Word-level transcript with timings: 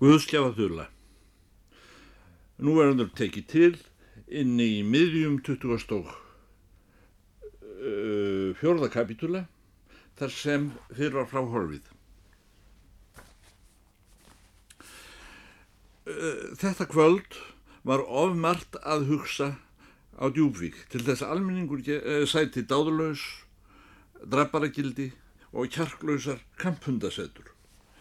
Guðskjafa 0.00 0.54
þurla. 0.56 0.84
Nú 2.64 2.78
er 2.80 2.86
hann 2.88 3.10
tekið 3.18 3.46
til 3.52 3.72
inn 4.32 4.54
í 4.56 4.80
miðjum 4.80 5.34
20. 5.44 5.90
og 5.92 6.06
uh, 7.44 8.56
fjörða 8.56 8.88
kapitúla 8.94 9.42
þar 10.16 10.32
sem 10.32 10.68
fyrir 10.88 11.18
var 11.18 11.28
frá 11.28 11.42
horfið. 11.52 11.90
Uh, 16.08 16.56
þetta 16.56 16.86
kvöld 16.88 17.36
var 17.84 18.00
ofmart 18.08 18.78
að 18.80 19.04
hugsa 19.10 19.50
á 20.16 20.24
djúbvík 20.32 20.78
til 20.88 21.02
þess 21.04 21.26
að 21.26 21.34
almenningur 21.34 21.84
uh, 21.84 22.24
sæti 22.24 22.64
dáðurlaus, 22.64 23.26
drabbaragildi 24.24 25.10
og 25.52 25.68
kjarklausar 25.76 26.40
kampundasettur 26.56 27.52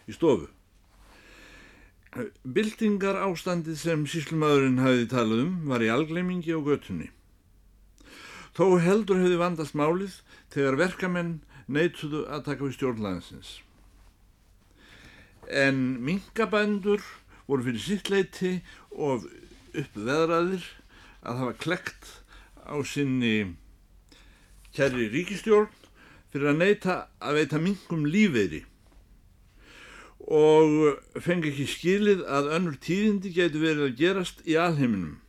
í 0.07 0.15
stofu. 0.15 0.47
Bildingar 2.09 3.19
ástandið 3.21 3.75
sem 3.77 4.03
síslumadurinn 4.09 4.81
hafiði 4.81 5.07
talað 5.11 5.41
um 5.43 5.57
var 5.69 5.83
í 5.85 5.91
algleimingi 5.93 6.55
á 6.57 6.59
götunni. 6.65 7.11
Þó 8.57 8.81
heldur 8.81 9.19
hefði 9.21 9.37
vandast 9.37 9.77
málið 9.77 10.15
þegar 10.49 10.79
verkamenn 10.79 11.35
neituðu 11.69 12.23
að 12.25 12.47
taka 12.47 12.65
við 12.65 12.73
stjórnlæðinsins. 12.79 13.51
En 15.49 15.77
minkabændur 16.05 17.05
voru 17.45 17.67
fyrir 17.67 17.85
sittleiti 17.85 18.55
og 18.89 19.29
uppveðraðir 19.77 20.65
að 21.21 21.43
hafa 21.43 21.59
klekt 21.61 22.09
á 22.65 22.73
sinni 22.81 23.53
kæri 24.73 25.11
ríkistjórn 25.13 25.69
fyrir 26.33 26.55
að 26.55 26.61
neita 26.65 26.97
að 27.21 27.37
veita 27.37 27.61
minkum 27.61 28.09
lífeyri 28.09 28.65
og 30.27 30.99
fengi 31.23 31.51
ekki 31.53 31.67
skilið 31.69 32.25
að 32.27 32.51
önnur 32.57 32.77
tíðindi 32.83 33.31
getur 33.33 33.63
verið 33.63 33.85
að 33.87 33.97
gerast 34.01 34.43
í 34.45 34.57
alheiminum. 34.59 35.19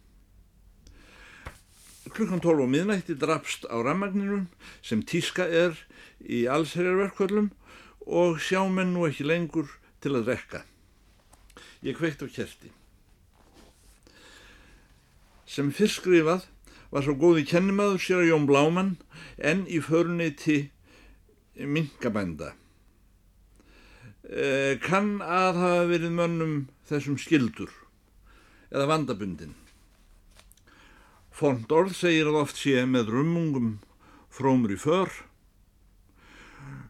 Klukkan 2.11 2.43
12 2.43 2.67
á 2.67 2.69
miðnætti 2.75 3.15
drapst 3.15 3.69
á 3.71 3.77
rammagninum 3.87 4.49
sem 4.83 5.03
tíska 5.07 5.47
er 5.47 5.77
í 6.19 6.43
allsherjarverkvöldum 6.51 7.53
og 8.11 8.41
sjá 8.43 8.65
menn 8.67 8.95
nú 8.97 9.07
ekki 9.07 9.29
lengur 9.29 9.71
til 10.03 10.17
að 10.19 10.33
rekka. 10.33 10.65
Ég 11.87 11.97
kveikt 11.97 12.25
á 12.25 12.29
kerti. 12.29 12.73
Sem 15.47 15.71
fyrst 15.75 16.01
skrifað 16.01 16.49
var 16.91 17.07
svo 17.07 17.15
góði 17.19 17.47
kennimaður 17.47 18.03
sér 18.03 18.25
að 18.25 18.31
Jón 18.33 18.49
Bláman 18.51 18.91
en 19.39 19.63
í 19.71 19.79
föruniti 19.83 20.71
minkabænda. 21.55 22.53
Eh, 24.31 24.77
kann 24.79 25.17
að 25.27 25.57
hafa 25.59 25.87
verið 25.91 26.13
mönnum 26.15 26.53
þessum 26.87 27.17
skildur 27.19 27.71
eða 28.71 28.85
vandabundin. 28.87 29.57
Fond 31.35 31.73
orð 31.75 31.97
segir 31.99 32.29
að 32.31 32.39
oft 32.45 32.61
sé 32.61 32.85
með 32.87 33.11
rummungum 33.11 33.73
frómur 34.31 34.71
í 34.71 34.77
för 34.79 35.11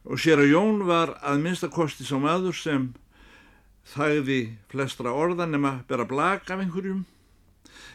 og 0.04 0.20
sér 0.20 0.42
að 0.42 0.52
Jón 0.52 0.82
var 0.84 1.14
að 1.24 1.40
minnstakosti 1.46 2.04
sá 2.04 2.18
maður 2.20 2.58
sem 2.60 2.84
þægði 3.94 4.38
flestra 4.68 5.16
orða 5.16 5.48
nema 5.48 5.78
bera 5.88 6.04
blag 6.04 6.44
af 6.44 6.60
einhverjum 6.60 7.06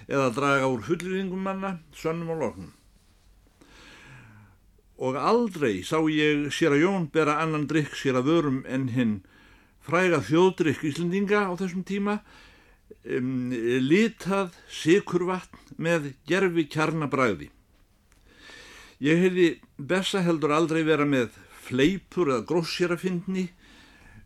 eða 0.10 0.34
draga 0.34 0.72
úr 0.74 0.82
fullringum 0.90 1.46
manna, 1.46 1.76
sönnum 1.94 2.34
og 2.34 2.42
loknum. 2.42 2.74
Og 4.98 5.22
aldrei 5.22 5.84
sá 5.86 6.00
ég 6.10 6.50
sér 6.50 6.74
að 6.74 6.88
Jón 6.88 7.08
bera 7.14 7.38
annan 7.46 7.70
drikk 7.70 7.94
sér 7.94 8.18
að 8.18 8.34
vörum 8.34 8.62
en 8.66 8.90
hinn 8.98 9.16
fræga 9.86 10.22
þjóðdrykk 10.26 10.86
Íslendinga 10.90 11.46
á 11.46 11.52
þessum 11.60 11.84
tíma 11.88 12.20
um, 13.06 13.52
litað 13.86 14.56
sikurvatn 14.72 15.76
með 15.78 16.14
gerfi 16.30 16.66
kjarnabræði. 16.74 17.52
Ég 19.04 19.22
hefði 19.26 19.50
bessa 19.78 20.24
heldur 20.26 20.56
aldrei 20.56 20.82
vera 20.88 21.06
með 21.06 21.36
fleipur 21.66 22.32
eða 22.32 22.48
gróssjærafindni 22.50 23.50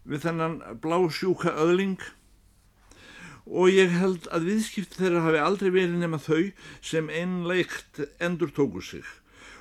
við 0.09 0.25
þennan 0.25 0.59
blásjúka 0.83 1.53
öðling 1.59 2.01
og 3.49 3.71
ég 3.73 3.95
held 3.97 4.27
að 4.33 4.51
viðskipt 4.51 4.99
þeirra 4.99 5.23
hafi 5.25 5.41
aldrei 5.41 5.71
verið 5.73 5.97
nema 6.03 6.19
þau 6.21 6.51
sem 6.85 7.09
einleikt 7.09 8.03
endur 8.21 8.53
tóku 8.53 8.83
sig 8.85 9.07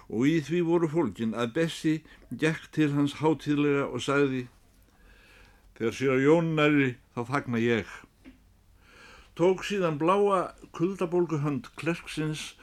og 0.08 0.28
í 0.28 0.38
því 0.44 0.60
voru 0.68 0.88
fólkin 0.92 1.34
að 1.36 1.54
Bessi 1.56 1.94
gekk 2.42 2.68
til 2.76 2.92
hans 2.94 3.18
hátíðlega 3.20 3.88
og 3.88 4.04
sagði 4.04 4.46
Þegar 5.78 5.94
sér 5.94 6.12
að 6.16 6.24
Jón 6.24 6.54
næri 6.58 6.86
þá 7.14 7.20
fagna 7.28 7.58
ég. 7.62 7.90
Tók 9.38 9.62
síðan 9.62 10.00
bláa 10.00 10.40
kuldabólguhönd 10.74 11.68
klerksins 11.78 12.56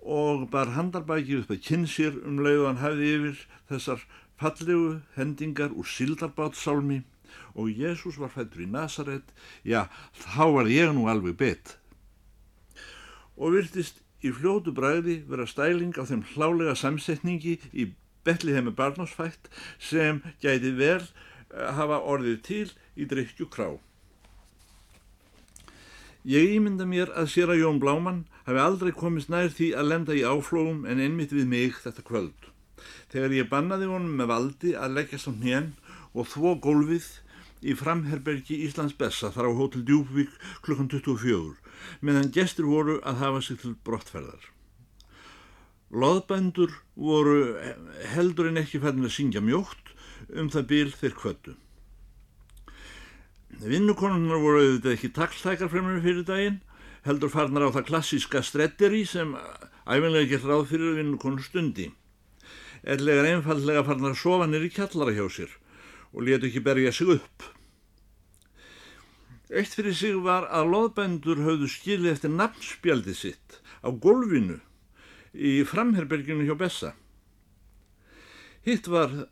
og 0.00 0.50
bar 0.52 0.74
handarbækið 0.74 1.46
upp 1.46 1.54
að 1.54 1.62
kynnsir 1.64 2.18
um 2.20 2.42
leið 2.44 2.60
og 2.60 2.68
hann 2.68 2.82
hefði 2.82 3.08
yfir 3.14 3.40
þessar 3.70 4.04
fallegu 4.40 4.90
hendingar 5.16 5.72
úr 5.72 5.88
sildarbátsálmi 5.88 7.00
og 7.54 7.72
Jésús 7.72 8.18
var 8.20 8.32
fættur 8.34 8.66
í 8.66 8.68
Nazaret, 8.68 9.24
já 9.64 9.86
þá 10.12 10.44
var 10.58 10.68
ég 10.68 10.92
nú 10.92 11.06
alveg 11.08 11.38
bett. 11.40 11.76
Og 13.40 13.56
virtist 13.56 14.02
í 14.20 14.32
fljótu 14.36 14.74
bræði 14.76 15.22
vera 15.28 15.48
stæling 15.48 15.96
á 15.96 16.04
þeim 16.04 16.26
hlálega 16.34 16.76
samsetningi 16.76 17.56
í 17.72 17.88
Bettlihemi 18.24 18.74
barnásfætt 18.76 19.48
sem 19.80 20.20
gæti 20.44 20.74
vel 20.76 21.00
hafa 21.50 22.00
orðið 22.02 22.42
til 22.46 22.66
í 22.96 23.06
drikkju 23.10 23.48
krá. 23.50 23.70
Ég 26.28 26.52
ímynda 26.58 26.84
mér 26.84 27.08
að 27.16 27.30
sér 27.32 27.54
að 27.54 27.62
Jón 27.62 27.78
Bláman 27.80 28.24
hafi 28.44 28.60
aldrei 28.60 28.92
komist 28.92 29.30
nær 29.32 29.48
því 29.48 29.70
að 29.72 29.88
lenda 29.88 30.16
í 30.16 30.26
áflógum 30.28 30.84
en 30.84 31.00
einmitt 31.00 31.32
við 31.32 31.48
mig 31.48 31.78
þetta 31.80 32.04
kvöld. 32.04 32.50
Þegar 33.12 33.36
ég 33.38 33.48
bannaði 33.48 33.88
honum 33.88 34.18
með 34.20 34.28
valdi 34.28 34.74
að 34.76 34.98
leggja 34.98 35.20
samt 35.22 35.46
hérn 35.48 35.72
og 36.12 36.28
þvó 36.28 36.54
gólfið 36.66 37.08
í 37.60 37.74
framherbergi 37.76 38.58
Íslands 38.66 38.96
Bessa 39.00 39.30
þar 39.32 39.48
á 39.48 39.52
Hotel 39.56 39.84
Djúbvík 39.88 40.32
klukkan 40.64 40.88
24 40.92 41.56
meðan 42.04 42.32
gestur 42.36 42.68
voru 42.68 42.98
að 43.00 43.20
hafa 43.24 43.42
sig 43.44 43.60
til 43.60 43.74
brottferðar. 43.84 44.42
Lóðbændur 45.90 46.76
voru 46.94 47.56
heldur 48.12 48.50
en 48.50 48.60
ekki 48.60 48.80
færðin 48.82 49.08
að 49.08 49.16
syngja 49.16 49.42
mjótt 49.42 49.89
um 50.36 50.50
það 50.52 50.66
bíl 50.70 50.90
þeir 50.94 51.14
kvötu. 51.18 51.54
Vinnukonunar 53.60 54.40
voru 54.40 54.62
auðvitað 54.62 54.94
ekki 54.94 55.12
takltækar 55.16 55.70
fremur 55.72 56.00
fyrir 56.04 56.24
daginn, 56.26 56.60
heldur 57.04 57.32
farnar 57.32 57.66
á 57.68 57.74
það 57.74 57.88
klassíska 57.90 58.42
stretteri 58.46 59.02
sem 59.08 59.34
æfinlega 59.84 60.30
gett 60.30 60.46
ráð 60.46 60.68
fyrir 60.70 61.00
vinnukonu 61.00 61.42
stundi. 61.44 61.90
Erlegar 62.82 63.28
einfallega 63.28 63.84
farnar 63.84 64.14
að 64.14 64.22
sofa 64.22 64.46
nýri 64.48 64.70
kjallara 64.72 65.16
hjá 65.16 65.26
sér 65.28 65.56
og 66.14 66.24
letu 66.26 66.48
ekki 66.48 66.62
berja 66.64 66.92
sig 66.92 67.10
upp. 67.16 67.44
Eitt 69.50 69.74
fyrir 69.74 69.94
sig 69.98 70.16
var 70.22 70.46
að 70.46 70.70
loðbændur 70.70 71.42
höfðu 71.42 71.68
skilið 71.68 72.14
eftir 72.14 72.32
nafnspjaldi 72.32 73.14
sitt 73.18 73.58
á 73.82 73.90
golfinu 73.90 74.60
í 75.34 75.60
framherberginu 75.66 76.46
hjá 76.46 76.56
Bessa. 76.58 76.94
Hitt 78.62 78.86
var 78.88 79.26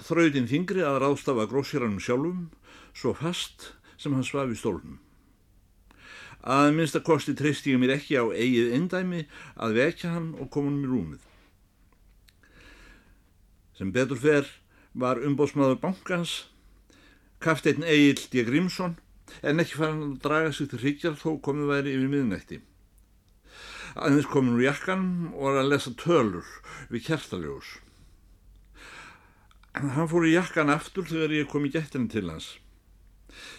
þrautin 0.00 0.48
þingri 0.50 0.82
að 0.84 1.00
ráðstafa 1.04 1.46
grósýranum 1.50 2.02
sjálfum 2.02 2.48
svo 2.94 3.14
fast 3.18 3.72
sem 4.00 4.14
hann 4.14 4.26
svaf 4.26 4.50
í 4.50 4.58
stólnum. 4.58 4.98
Að 6.44 6.74
minnsta 6.76 7.00
kosti 7.00 7.32
treyst 7.36 7.66
ég 7.70 7.78
mér 7.80 7.94
ekki 7.96 8.18
á 8.20 8.24
eigið 8.28 8.74
indæmi 8.76 9.22
að 9.56 9.78
vekja 9.78 10.10
hann 10.16 10.34
og 10.36 10.50
koma 10.52 10.68
hann 10.68 10.82
mér 10.82 10.92
rúmið. 10.92 11.22
Sem 13.78 13.94
betur 13.94 14.20
fer 14.20 14.50
var 14.94 15.22
umbóðsmaður 15.24 15.80
bankans, 15.82 16.34
kafteitn 17.42 17.86
Egil 17.86 18.20
D. 18.30 18.44
Grímsson, 18.46 18.98
en 19.42 19.62
ekki 19.62 19.80
fann 19.80 20.02
að 20.04 20.20
draga 20.26 20.52
sig 20.52 20.68
til 20.70 20.82
hryggjar 20.82 21.16
þó 21.18 21.40
komið 21.42 21.72
væri 21.72 21.96
yfir 21.96 22.12
miðnætti. 22.12 22.60
Aðeins 23.94 24.28
komin 24.30 24.56
úr 24.58 24.66
jakkan 24.66 25.08
og 25.32 25.48
var 25.48 25.62
að 25.62 25.72
lesa 25.72 25.94
tölur 25.98 26.46
við 26.90 27.08
kertaljós. 27.08 27.78
Hann 29.74 30.06
fór 30.10 30.28
í 30.28 30.36
jakkan 30.36 30.70
aftur 30.70 31.06
þegar 31.08 31.32
ég 31.34 31.48
kom 31.50 31.64
í 31.66 31.72
gættinni 31.74 32.10
til 32.12 32.28
hans. 32.30 32.52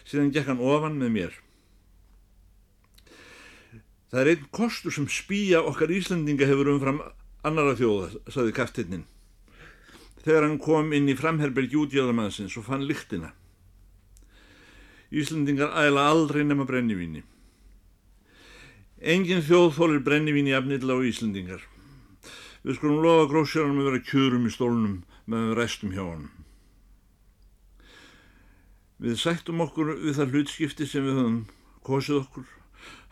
Síðan 0.08 0.32
gekk 0.32 0.54
hann 0.54 0.64
ofan 0.64 0.96
með 1.02 1.12
mér. 1.12 1.34
Það 4.12 4.22
er 4.22 4.30
einn 4.32 4.46
kostur 4.56 4.94
sem 4.96 5.10
spýja 5.12 5.60
okkar 5.68 5.92
Íslandinga 5.92 6.48
hefur 6.48 6.72
umfram 6.72 7.02
annara 7.44 7.76
þjóða, 7.76 8.14
saði 8.32 8.54
kaftinninn. 8.56 9.04
Þegar 10.24 10.48
hann 10.48 10.60
kom 10.62 10.94
inn 10.96 11.10
í 11.12 11.18
framherbergi 11.20 11.76
útgjörðarmannsins 11.82 12.56
og 12.58 12.68
fann 12.70 12.86
lyktina. 12.88 13.34
Íslandingar 15.12 15.76
æla 15.84 16.08
aldrei 16.14 16.46
nema 16.48 16.64
brennivíni. 16.70 17.26
Engin 19.04 19.44
þjóð 19.44 19.76
þólir 19.76 20.06
brennivíni 20.08 20.56
afnilla 20.56 20.96
á 20.96 21.04
Íslandingar. 21.04 21.68
Við 22.64 22.80
skulum 22.80 23.04
lofa 23.04 23.28
grósjörnum 23.34 23.84
að 23.84 23.92
vera 23.92 24.06
kjörum 24.08 24.48
í 24.48 24.54
stólnum 24.56 24.96
við 25.30 25.54
restum 25.58 25.94
hjá 25.96 26.04
hann. 26.04 26.28
Við 29.02 29.18
sættum 29.20 29.64
okkur 29.66 29.96
við 30.00 30.20
það 30.20 30.36
hlutskipti 30.36 30.88
sem 30.88 31.04
við 31.06 31.20
höfum 31.20 31.40
kosið 31.86 32.22
okkur, 32.22 32.46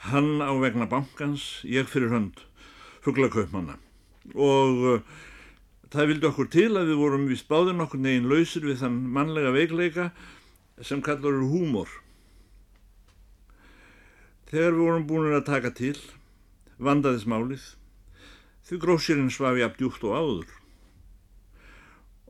hann 0.10 0.38
á 0.40 0.52
vegna 0.62 0.88
bankans, 0.90 1.64
ég 1.68 1.90
fyrir 1.92 2.14
hönd, 2.14 2.40
fugglaköpmanna 3.04 3.80
og 4.32 4.86
uh, 4.88 5.02
það 5.92 6.10
vildi 6.14 6.30
okkur 6.30 6.50
til 6.54 6.70
að 6.80 6.94
við 6.94 7.02
vorum 7.02 7.28
við 7.28 7.42
spáðin 7.42 7.84
okkur 7.84 8.02
negin 8.02 8.30
lausir 8.32 8.64
við 8.66 8.80
þann 8.82 9.02
mannlega 9.14 9.52
veikleika 9.54 10.10
sem 10.82 11.04
kallar 11.04 11.36
eru 11.36 11.50
húmor. 11.52 11.92
Þegar 14.50 14.74
við 14.74 14.84
vorum 14.86 15.08
búin 15.10 15.36
að 15.36 15.48
taka 15.50 15.74
til, 15.76 15.98
vandaðis 16.78 17.28
málið, 17.30 17.64
því 18.66 18.80
grósirinn 18.82 19.32
svaf 19.34 19.58
ég 19.60 19.68
abdjúkt 19.68 20.06
og 20.08 20.18
áður. 20.18 20.63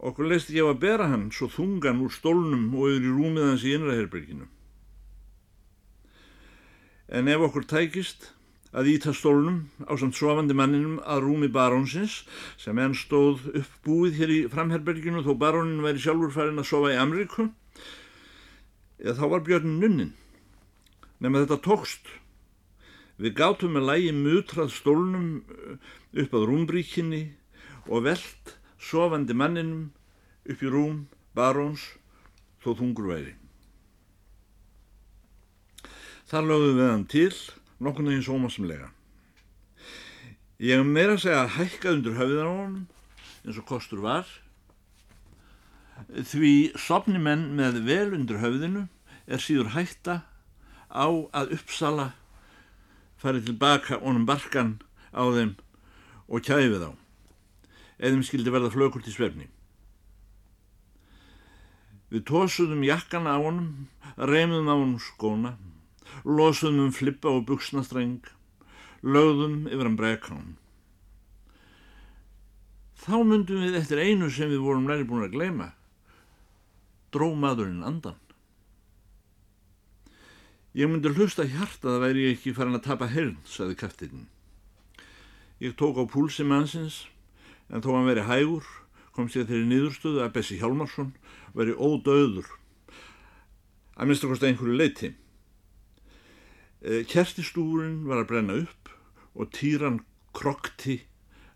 Okkur 0.04 0.28
leist 0.28 0.52
ég 0.52 0.68
á 0.68 0.74
að 0.74 0.82
bera 0.84 1.08
hann 1.08 1.30
svo 1.32 1.48
þungan 1.48 2.02
úr 2.04 2.12
stólnum 2.12 2.74
og 2.76 2.92
yfir 2.92 3.06
í 3.08 3.12
rúmið 3.16 3.46
hans 3.48 3.64
í 3.64 3.74
innræðherberginu. 3.78 4.48
En 7.08 7.30
ef 7.32 7.44
okkur 7.46 7.64
tækist 7.70 8.34
að 8.76 8.90
íta 8.96 9.14
stólnum 9.16 9.62
á 9.88 9.94
samt 9.96 10.18
svofandi 10.18 10.56
manninum 10.58 10.98
að 11.08 11.24
rúmi 11.28 11.48
barónsins 11.56 12.24
sem 12.60 12.80
enn 12.84 12.96
stóð 12.98 13.46
uppbúið 13.54 14.18
hér 14.20 14.34
í 14.34 14.40
framherberginu 14.52 15.22
þó 15.24 15.38
barónin 15.40 15.86
væri 15.86 16.02
sjálfur 16.04 16.34
farin 16.36 16.60
að 16.60 16.68
sofa 16.72 16.92
í 16.92 16.98
Amriku, 17.00 17.46
eða 19.00 19.16
þá 19.22 19.26
var 19.36 19.46
björnin 19.46 19.78
nunnin. 19.80 20.12
Nefn 21.22 21.38
að 21.38 21.46
þetta 21.46 21.60
tókst. 21.70 22.12
Við 23.22 23.38
gátum 23.38 23.78
með 23.78 23.88
lægi 23.88 24.12
mutrað 24.18 24.74
stólnum 24.74 25.30
upp 26.12 26.36
að 26.36 26.46
rúmbríkinni 26.50 27.24
og 27.88 28.04
veld 28.10 28.56
sofandi 28.84 29.36
manninum 29.38 29.92
upp 30.50 30.64
í 30.64 30.72
rúm 30.72 31.06
baróns 31.36 31.86
þó 32.64 32.74
þungur 32.80 33.10
væri. 33.14 33.36
Þar 36.28 36.50
lögðum 36.50 36.80
við 36.80 36.90
hann 36.90 37.06
til 37.12 37.32
nokkurnu 37.84 38.16
hins 38.16 38.32
ómasamlega. 38.32 38.90
Ég 40.64 40.80
hef 40.80 40.88
meira 40.88 41.18
að 41.18 41.24
segja 41.26 41.44
að 41.44 41.56
hækkað 41.58 41.98
undir 41.98 42.18
höfðan 42.20 42.48
á 42.48 42.54
honum 42.54 42.82
eins 43.44 43.60
og 43.60 43.68
kostur 43.68 44.04
var 44.04 44.30
því 46.32 46.54
sopni 46.80 47.20
menn 47.22 47.50
með 47.58 47.82
vel 47.88 48.14
undir 48.16 48.40
höfðinu 48.42 48.88
er 49.28 49.44
síður 49.44 49.74
hætta 49.76 50.22
á 50.90 51.08
að 51.36 51.56
uppsala 51.58 52.12
farið 53.22 53.52
tilbaka 53.52 54.00
honum 54.02 54.28
barkan 54.28 54.78
á 55.12 55.24
þeim 55.36 55.56
og 56.28 56.44
kæfið 56.48 56.88
á 56.88 57.03
þeim 58.12 58.24
skildi 58.28 58.52
verða 58.52 58.74
flökurt 58.74 59.08
í 59.08 59.14
svefni. 59.16 59.48
Við 62.12 62.26
tósuðum 62.30 62.84
jakkana 62.84 63.38
á 63.38 63.40
honum, 63.40 63.88
reymðum 64.18 64.68
á 64.68 64.76
honum 64.76 65.00
skóna 65.02 65.56
losuðum 66.24 66.88
um 66.88 66.92
flippa 66.94 67.32
og 67.32 67.46
buksnastreng, 67.50 68.24
lögðum 69.04 69.64
yfir 69.68 69.88
hann 69.88 70.00
brekán. 70.00 70.52
Þá 73.04 73.16
myndum 73.28 73.64
við 73.66 73.80
eftir 73.82 74.00
einu 74.00 74.30
sem 74.32 74.52
við 74.52 74.64
vorum 74.64 74.88
næri 74.88 75.08
búin 75.08 75.26
að 75.26 75.36
gleyma, 75.36 75.72
drómaðurinn 77.12 77.84
andan. 77.84 78.20
Ég 80.74 80.90
myndi 80.90 81.12
hlusta 81.14 81.46
hjarta 81.46 81.90
að 81.90 81.92
það 81.92 82.04
væri 82.08 82.30
ekki 82.32 82.54
farin 82.58 82.80
að 82.80 82.86
tapa 82.88 83.10
herrn, 83.12 83.36
saði 83.46 83.76
kæftirinn. 83.78 84.30
Ég 85.62 85.76
tók 85.78 86.00
á 86.02 86.04
púlsi 86.10 86.46
mannsins, 86.48 87.04
en 87.74 87.82
þó 87.82 87.96
hann 87.96 88.08
veri 88.08 88.26
hægur, 88.28 88.66
kom 89.14 89.30
sér 89.30 89.48
þeirri 89.50 89.66
niðurstöðu 89.70 90.22
að 90.22 90.34
Bessi 90.38 90.60
Hjálmarsson 90.62 91.12
veri 91.58 91.74
ódöður, 91.74 92.48
að 93.98 94.10
minnst 94.10 94.26
að 94.26 94.34
kosta 94.34 94.50
einhverju 94.50 94.78
leiti. 94.78 95.14
Eh, 96.84 97.02
kertistúrin 97.10 98.04
var 98.06 98.22
að 98.22 98.30
brenna 98.30 98.58
upp 98.62 98.92
og 99.34 99.50
týran 99.56 100.02
krokti 100.36 101.02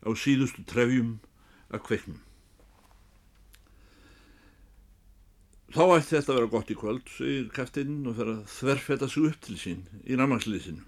á 0.01 0.09
síðustu 0.17 0.65
trefjum 0.65 1.17
að 1.69 1.83
kveiknum. 1.85 2.21
Þá 5.67 5.83
ætti 5.97 6.13
þetta 6.15 6.31
að 6.31 6.37
vera 6.39 6.51
gott 6.53 6.69
í 6.71 6.77
kvöld, 6.79 7.09
segir 7.11 7.49
kæftinn 7.53 8.05
og 8.07 8.15
fer 8.17 8.29
að 8.31 8.45
þverfeta 8.53 9.09
sig 9.11 9.25
upp 9.27 9.41
til 9.43 9.57
sín 9.59 9.81
í 10.07 10.15
rammagsliðsinu. 10.15 10.85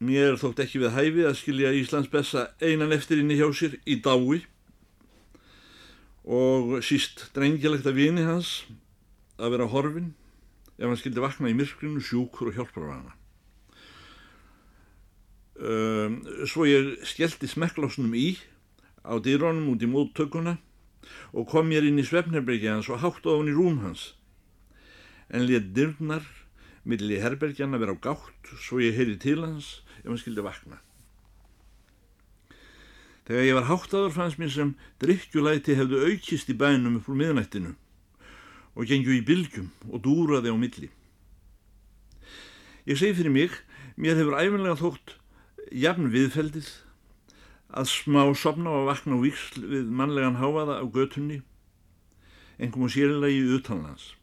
Mér 0.00 0.38
þótt 0.40 0.62
ekki 0.64 0.80
við 0.80 0.94
hæfi 0.96 1.24
að 1.28 1.34
skilja 1.36 1.70
Íslands 1.76 2.08
bessa 2.08 2.46
einan 2.64 2.94
eftir 2.96 3.20
inni 3.20 3.36
hjá 3.36 3.50
sér 3.52 3.74
í 3.84 3.98
dái 4.00 4.38
og 6.24 6.78
síst 6.84 7.26
drengilegt 7.36 7.84
að 7.84 7.98
vini 7.98 8.24
hans 8.24 8.62
að 9.36 9.56
vera 9.56 9.66
horfin 9.68 10.14
ef 10.78 10.86
hann 10.86 10.96
skildi 10.96 11.20
vakna 11.20 11.50
í 11.52 11.56
myrkrinu 11.58 12.00
sjúkur 12.00 12.48
og 12.48 12.56
hjálpar 12.56 12.86
á 12.88 12.92
hana. 12.94 13.12
Um, 15.60 16.16
svo 16.48 16.64
ég 16.64 16.94
skellti 17.04 17.50
smekklásnum 17.52 18.16
í 18.16 18.38
á 19.04 19.20
dýrónum 19.20 19.68
út 19.74 19.84
í 19.84 19.90
móttökuna 19.90 20.56
og 21.36 21.48
kom 21.52 21.68
mér 21.68 21.84
inn 21.84 22.00
í 22.00 22.06
svefnherbergi 22.08 22.72
hans 22.72 22.88
og 22.88 23.04
hátt 23.04 23.28
á 23.28 23.36
hann 23.36 23.52
í 23.52 23.56
rúm 23.56 23.84
hans. 23.84 24.14
En 25.28 25.44
létt 25.44 25.74
dyrnar 25.76 26.24
milli 26.88 27.20
herbergjana 27.20 27.76
vera 27.76 27.92
á 27.92 28.00
gátt 28.00 28.56
svo 28.64 28.80
ég 28.80 28.96
heyri 28.96 29.20
til 29.20 29.44
hans 29.44 29.82
ef 30.00 30.08
hann 30.08 30.20
skildi 30.20 30.44
vakna. 30.44 30.80
Þegar 33.30 33.46
ég 33.46 33.56
var 33.60 33.68
háttaður 33.68 34.14
fannst 34.16 34.40
mér 34.40 34.50
sem 34.50 34.74
drikkjulæti 35.02 35.76
hefðu 35.78 36.00
aukist 36.08 36.48
í 36.50 36.56
bænum 36.58 36.96
upp 36.98 37.10
úr 37.12 37.18
miðnættinu 37.20 37.76
og 38.74 38.88
gengju 38.90 39.14
í 39.14 39.24
bylgjum 39.26 39.68
og 39.90 40.02
dúraði 40.02 40.50
á 40.50 40.56
milli. 40.58 40.88
Ég 42.88 42.98
segi 42.98 43.14
fyrir 43.18 43.34
mig, 43.34 43.54
mér 43.94 44.18
hefur 44.18 44.38
æfinlega 44.40 44.80
þótt 44.80 45.14
jafn 45.70 46.10
viðfeldið 46.10 46.70
að 47.70 47.90
smá 47.92 48.22
sopna 48.34 48.72
og 48.80 48.88
vakna 48.88 49.14
og 49.18 49.26
viksl 49.28 49.62
við 49.62 49.90
mannlegan 49.94 50.40
háaða 50.40 50.80
á 50.82 50.84
götunni, 50.90 51.42
engum 52.58 52.88
og 52.88 52.94
sérlega 52.94 53.30
í 53.30 53.44
utanlands. 53.60 54.14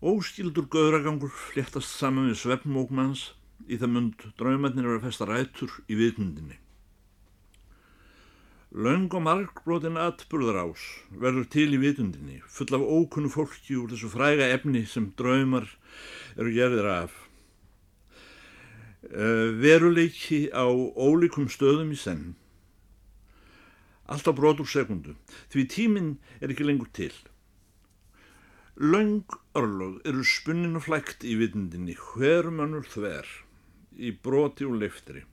Óskildur 0.00 0.68
göðragangur 0.72 1.32
fléttast 1.32 1.92
saman 1.98 2.30
við 2.30 2.40
svefnmókmanns 2.40 3.32
í 3.68 3.78
það 3.80 3.94
mund 3.96 4.28
draumarnir 4.38 4.86
eru 4.86 5.00
að 5.00 5.08
festa 5.08 5.28
rætur 5.28 5.72
í 5.88 5.98
viðmundinni. 5.98 6.58
Laung 8.74 9.06
og 9.14 9.22
margbrotin 9.22 9.94
atburðar 10.02 10.56
ás 10.64 10.82
verður 11.14 11.44
til 11.46 11.68
í 11.76 11.78
vitundinni, 11.78 12.40
full 12.50 12.74
af 12.74 12.82
ókunnu 12.82 13.28
fólki 13.30 13.76
úr 13.78 13.92
þessu 13.92 14.08
fræga 14.10 14.48
efni 14.50 14.82
sem 14.90 15.12
draumar 15.14 15.68
eru 16.34 16.50
gerðir 16.50 16.88
af. 16.90 17.14
Uh, 19.04 19.54
veruleiki 19.62 20.48
á 20.50 20.66
ólíkum 20.66 21.46
stöðum 21.46 21.94
í 21.94 22.00
senn. 22.02 22.34
Alltaf 24.10 24.34
brot 24.34 24.64
úr 24.64 24.66
sekundu, 24.66 25.14
því 25.54 25.68
tíminn 25.70 26.10
er 26.42 26.50
ekki 26.50 26.66
lengur 26.66 26.90
til. 26.90 27.14
Laung 28.74 29.22
örlóð 29.54 30.02
eru 30.02 30.26
spunnin 30.26 30.74
og 30.74 30.88
flækt 30.88 31.22
í 31.22 31.38
vitundinni, 31.38 31.94
hverum 31.94 32.58
annur 32.66 32.90
þver, 32.90 33.22
í 33.96 34.10
broti 34.24 34.66
og 34.68 34.78
leiftri 34.82 35.24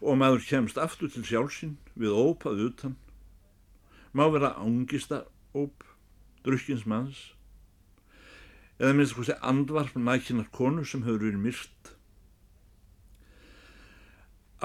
og 0.00 0.18
maður 0.20 0.44
kemst 0.46 0.78
aftur 0.78 1.10
til 1.10 1.24
sjálfsinn 1.26 1.76
við 1.98 2.14
ópað 2.14 2.62
utan. 2.68 2.94
Má 4.14 4.28
vera 4.32 4.54
ángista 4.62 5.24
óp 5.56 5.84
drukkins 6.46 6.86
manns 6.86 7.32
eða 8.78 8.94
minnst 8.96 9.16
hvað 9.16 9.30
sé 9.30 9.36
andvarp 9.50 9.96
nækinar 9.96 10.50
konu 10.54 10.84
sem 10.84 11.04
hefur 11.06 11.24
verið 11.24 11.42
myrt. 11.42 11.92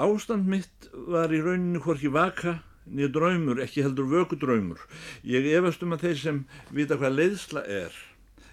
Ástand 0.00 0.48
mitt 0.48 0.88
var 0.92 1.32
í 1.32 1.40
rauninu 1.42 1.82
hvorki 1.84 2.12
vaka 2.12 2.60
niður 2.86 3.12
draumur, 3.16 3.60
ekki 3.62 3.84
heldur 3.84 4.08
vöku 4.10 4.36
draumur 4.40 4.80
ég 5.22 5.46
efast 5.54 5.84
um 5.84 5.94
að 5.94 6.06
þeir 6.06 6.18
sem 6.18 6.38
vita 6.74 6.96
hvað 6.98 7.18
leiðsla 7.18 7.62
er 7.68 7.98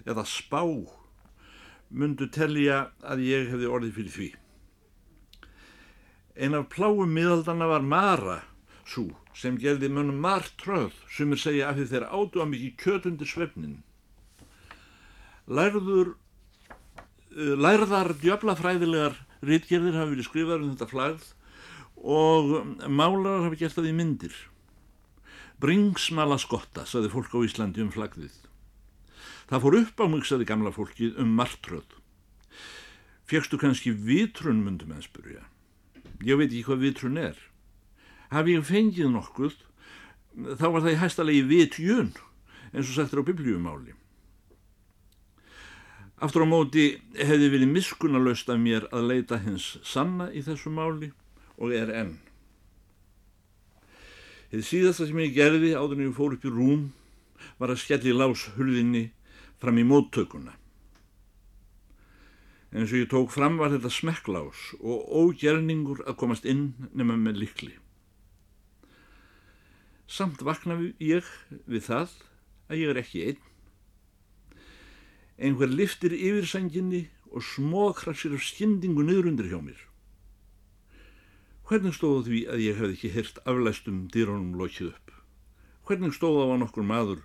eða 0.06 0.26
spá 0.28 0.62
myndu 1.90 2.30
telja 2.30 2.86
að 3.02 3.26
ég 3.26 3.50
hefði 3.50 3.68
orðið 3.70 3.98
fyrir 3.98 4.14
því 4.14 4.30
Ein 6.40 6.54
af 6.56 6.70
pláum 6.72 7.10
miðaldana 7.12 7.66
var 7.68 7.82
Mara, 7.84 8.38
svo 8.88 9.10
sem 9.36 9.58
geldi 9.60 9.90
mönnum 9.92 10.22
martröð 10.24 10.94
sem 11.12 11.32
er 11.34 11.40
segja 11.42 11.66
af 11.68 11.76
því 11.76 11.86
þeir 11.90 12.06
átu 12.08 12.40
að 12.40 12.50
mikið 12.54 12.76
kjötundir 12.80 13.28
svefnin. 13.28 13.74
Lærður, 15.50 16.14
uh, 17.36 17.54
lærðar 17.60 18.14
djöflafræðilegar 18.22 19.18
rítgerðir 19.44 19.98
hafi 20.00 20.14
verið 20.14 20.28
skrifaður 20.30 20.64
um 20.64 20.72
þetta 20.72 20.90
flagð 20.94 21.28
og 22.00 22.54
málarar 22.88 23.44
hafi 23.48 23.60
gert 23.60 23.76
það 23.76 23.90
í 23.90 23.96
myndir. 24.00 24.36
Bringsmala 25.60 26.40
skotta, 26.40 26.86
saði 26.88 27.12
fólk 27.12 27.36
á 27.36 27.44
Íslandi 27.44 27.84
um 27.84 27.92
flagðið. 27.92 28.32
Það 29.50 29.62
fór 29.64 29.76
upp 29.80 30.02
á 30.02 30.06
mig, 30.06 30.26
saði 30.28 30.46
gamla 30.46 30.70
fólkið, 30.70 31.16
um 31.18 31.32
martröð. 31.34 31.96
Fjöxtu 33.26 33.58
kannski 33.58 33.90
vitrun, 33.90 34.62
myndum 34.62 34.94
að 34.94 35.08
spurja. 35.08 35.42
Ég 36.22 36.38
veit 36.38 36.52
ekki 36.52 36.66
hvað 36.68 36.84
vitrun 36.84 37.18
er. 37.18 37.38
Haf 38.30 38.46
ég 38.46 38.62
fengið 38.66 39.10
nokkuð, 39.10 39.56
þá 40.54 40.66
var 40.68 40.84
það 40.84 40.92
í 40.92 41.00
hæstalegi 41.02 41.42
vitjun, 41.50 42.12
eins 42.70 42.86
og 42.86 42.94
sættir 42.94 43.22
á 43.22 43.26
biblíumáli. 43.26 43.96
Aftur 46.22 46.44
á 46.44 46.52
móti 46.52 46.86
hefði 47.16 47.48
verið 47.50 47.74
miskunalöst 47.74 48.50
af 48.52 48.58
mér 48.60 48.86
að 48.94 49.06
leita 49.08 49.40
hins 49.40 49.78
sanna 49.82 50.28
í 50.30 50.44
þessu 50.46 50.70
máli 50.70 51.10
og 51.56 51.72
er 51.74 51.90
enn. 51.96 52.18
Þið 54.50 54.66
síðasta 54.66 55.06
sem 55.08 55.22
ég 55.24 55.34
gerði 55.34 55.72
áður 55.74 55.96
en 55.96 56.10
ég 56.10 56.18
fór 56.18 56.36
upp 56.36 56.44
í 56.44 56.52
rúm 56.52 56.90
var 57.58 57.72
að 57.72 57.82
skelli 57.82 58.12
lás 58.14 58.44
hulðinni 58.58 59.08
fram 59.60 59.78
í 59.80 59.84
móttökuna. 59.86 60.56
En 62.70 62.84
eins 62.84 62.92
og 62.94 63.02
ég 63.02 63.10
tók 63.10 63.32
fram 63.34 63.58
var 63.58 63.72
þetta 63.74 63.90
smekklás 63.90 64.58
og 64.78 65.06
ógjerningur 65.20 66.04
að 66.06 66.18
komast 66.22 66.46
inn 66.46 66.72
nema 66.94 67.16
með 67.18 67.40
likli. 67.42 67.72
Samt 70.10 70.42
vaknaði 70.46 70.92
ég 71.02 71.26
við 71.66 71.86
það 71.88 72.14
að 72.70 72.82
ég 72.82 72.92
er 72.92 73.00
ekki 73.02 73.24
einn. 73.26 73.44
Einhver 75.40 75.70
liftir 75.72 76.14
yfir 76.14 76.46
sanginni 76.46 77.04
og 77.30 77.42
smókrassir 77.46 78.34
af 78.36 78.42
skyndingu 78.44 79.02
niður 79.06 79.30
undir 79.32 79.50
hjá 79.50 79.58
mér. 79.62 79.80
Hvernig 81.66 81.94
stóðu 81.94 82.24
því 82.26 82.40
að 82.50 82.62
ég 82.64 82.78
hefði 82.80 82.96
ekki 82.96 83.12
hirt 83.14 83.36
aflæstum 83.46 84.00
dýrónum 84.10 84.56
lokið 84.58 84.92
upp? 84.92 85.12
Hvernig 85.86 86.14
stóðu 86.14 86.48
á 86.50 86.56
nokkur 86.58 86.86
maður 86.86 87.22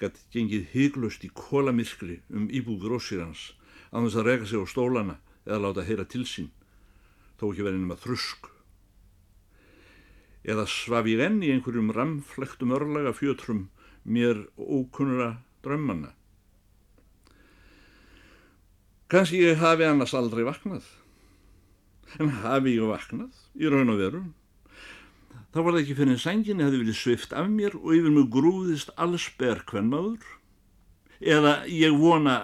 gæti 0.00 0.26
gengið 0.34 0.66
hyglust 0.72 1.24
í 1.24 1.30
kólamiskri 1.32 2.20
um 2.30 2.50
íbúður 2.52 2.98
ósir 2.98 3.22
hans 3.24 3.52
að 3.90 4.06
þess 4.06 4.18
að 4.20 4.28
rega 4.28 4.48
sig 4.50 4.60
á 4.60 4.66
stólana 4.68 5.16
eða 5.46 5.62
láta 5.62 5.86
heyra 5.86 6.04
til 6.04 6.24
sín, 6.28 6.50
þó 7.38 7.48
ekki 7.50 7.64
verið 7.64 7.80
nema 7.82 7.98
þrusk? 8.02 8.50
Eða 10.46 10.66
svaf 10.70 11.08
ég 11.10 11.22
enn 11.24 11.40
í 11.42 11.50
einhverjum 11.54 11.92
ramflektum 11.94 12.74
örlaga 12.76 13.14
fjötrum 13.16 13.66
mér 14.04 14.44
ókunnura 14.56 15.36
drömmanna? 15.64 16.12
Kanski 19.10 19.40
ég 19.42 19.60
hafi 19.62 19.86
annars 19.86 20.14
aldrei 20.18 20.42
vaknað, 20.46 20.86
en 22.18 22.32
hafi 22.42 22.74
ég 22.74 22.90
vaknað 22.90 23.44
í 23.54 23.70
raun 23.70 23.92
og 23.94 24.00
veru. 24.02 24.22
Þá 25.56 25.62
var 25.64 25.72
það 25.72 25.78
ekki 25.80 25.94
fyrir 25.96 26.12
en 26.12 26.18
sænginni 26.20 26.64
hefði 26.66 26.78
verið 26.82 26.96
svift 26.98 27.30
af 27.32 27.46
mér 27.48 27.72
og 27.78 27.94
yfir 27.96 28.12
mig 28.12 28.26
grúðist 28.28 28.90
alls 29.00 29.24
bergkvennmaður, 29.40 30.24
eða 31.24 31.52
ég 31.72 31.94
vona 31.96 32.34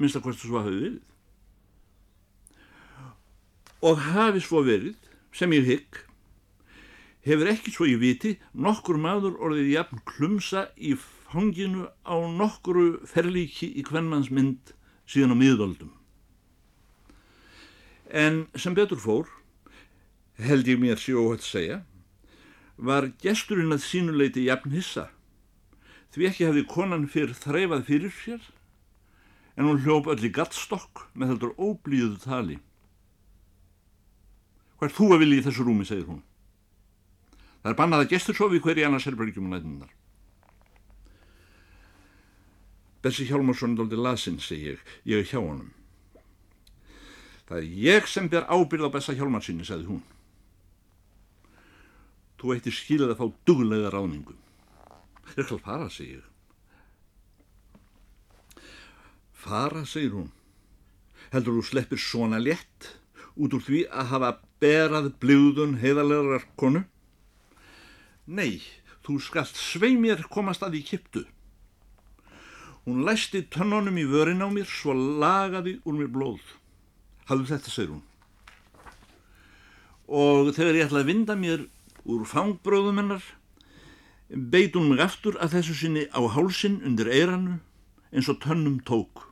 minnst 0.00 0.16
að 0.16 0.22
hvert 0.24 0.38
svo 0.40 0.62
hafi 0.64 0.70
verið. 0.78 1.02
Og 3.84 4.00
hafi 4.06 4.40
svo 4.40 4.62
verið, 4.64 4.94
sem 5.36 5.52
ég 5.52 5.68
hygg, 5.68 5.98
hefur 7.28 7.50
ekki 7.52 7.74
svo 7.74 7.88
ég 7.90 8.00
viti 8.00 8.32
nokkur 8.56 8.96
maður 9.04 9.36
orðið 9.36 9.68
jafn 9.74 10.00
klumsa 10.08 10.62
í 10.80 10.94
fanginu 10.96 11.90
á 12.08 12.16
nokkuru 12.38 13.02
ferlíki 13.10 13.68
í 13.76 13.84
kvennmannsmynd 13.84 14.72
síðan 15.04 15.36
á 15.36 15.40
miðöldum. 15.42 15.92
En 18.08 18.46
sem 18.56 18.72
betur 18.72 19.04
fór, 19.04 19.28
held 20.40 20.72
ég 20.72 20.80
mér 20.80 20.96
sér 20.96 21.20
óhætt 21.20 21.44
segja, 21.44 21.82
var 22.76 23.08
gesturinn 23.22 23.72
að 23.74 23.84
sínuleiti 23.84 24.46
jafn 24.46 24.74
hissa, 24.74 25.08
því 26.12 26.28
ekki 26.28 26.46
hefði 26.48 26.64
konan 26.70 27.08
fyrr 27.08 27.32
þreifað 27.36 27.84
fyrir 27.88 28.14
sér, 28.14 28.46
en 29.56 29.68
hún 29.68 29.82
hljóp 29.84 30.08
öll 30.12 30.24
í 30.28 30.32
gattstokk 30.32 31.06
með 31.14 31.34
heldur 31.34 31.54
óblíðu 31.56 32.18
tali. 32.20 32.58
Hvað 34.76 34.90
er 34.90 34.96
þú 34.96 35.06
að 35.14 35.22
vilja 35.24 35.38
í 35.40 35.44
þessu 35.46 35.64
rúmi, 35.64 35.86
segir 35.88 36.08
hún. 36.10 36.24
Það 37.62 37.72
er 37.72 37.78
bannað 37.78 38.02
að 38.04 38.10
gestur 38.12 38.36
sofi 38.36 38.60
hverji 38.62 38.84
annars 38.84 39.06
herbergjum 39.08 39.48
og 39.48 39.54
nættinnar. 39.54 39.94
Bessi 43.02 43.24
Hjálmarsson 43.28 43.76
doldið 43.78 44.02
lasinn, 44.04 44.36
segi 44.42 44.74
ég, 44.74 44.84
ég 45.08 45.22
er 45.22 45.30
hjá 45.30 45.40
honum. 45.40 45.72
Það 47.46 47.58
er 47.62 47.66
ég 47.86 48.08
sem 48.10 48.28
ber 48.28 48.46
ábyrð 48.50 48.90
á 48.90 48.94
Bessa 48.96 49.14
Hjálmarsinni, 49.16 49.64
sagði 49.64 49.88
hún. 49.92 50.04
Þú 52.36 52.54
eittir 52.54 52.74
skilað 52.76 53.14
að 53.14 53.20
fá 53.20 53.26
duglega 53.48 53.92
ráningu. 53.94 54.36
Ég 55.36 55.46
skal 55.46 55.60
fara, 55.62 55.88
segi 55.90 56.18
ég. 56.18 56.26
Fara, 59.46 59.84
segir 59.86 60.14
hún. 60.16 60.30
Heldur 61.32 61.58
þú 61.58 61.64
sleppir 61.68 62.00
svona 62.02 62.38
létt 62.42 62.92
út 63.36 63.54
úr 63.56 63.62
því 63.62 63.84
að 63.92 64.10
hafa 64.12 64.30
berað 64.62 65.12
blíðun 65.22 65.78
heiðarlegar 65.82 66.46
konu? 66.58 66.82
Nei, 68.26 68.62
þú 69.06 69.18
skalt 69.22 69.58
svei 69.58 69.94
mér 70.00 70.24
komast 70.32 70.64
að 70.66 70.80
í 70.80 70.82
kiptu. 70.86 71.24
Hún 72.86 73.04
læsti 73.06 73.44
tönnunum 73.50 73.98
í 73.98 74.06
vörin 74.06 74.42
á 74.42 74.48
mér 74.50 74.66
svo 74.70 74.94
lagaði 74.94 75.76
úr 75.86 75.98
mér 76.00 76.10
blóð. 76.14 76.42
Hafðu 77.26 77.48
þetta, 77.50 77.72
segir 77.74 77.94
hún. 77.96 78.04
Og 80.06 80.52
þegar 80.54 80.78
ég 80.78 80.86
ætlaði 80.86 81.02
að 81.02 81.10
vinda 81.10 81.34
mér 81.38 81.64
úr 82.06 82.26
fangbröðum 82.28 83.00
hennar, 83.02 83.24
beit 84.30 84.74
hún 84.78 84.90
mig 84.90 85.02
aftur 85.02 85.38
að 85.42 85.58
þessu 85.58 85.76
sinni 85.80 86.04
á 86.10 86.20
hálsin 86.34 86.80
undir 86.86 87.10
eiranu 87.10 87.58
eins 88.12 88.30
og 88.30 88.40
tönnum 88.42 88.78
tók. 88.86 89.26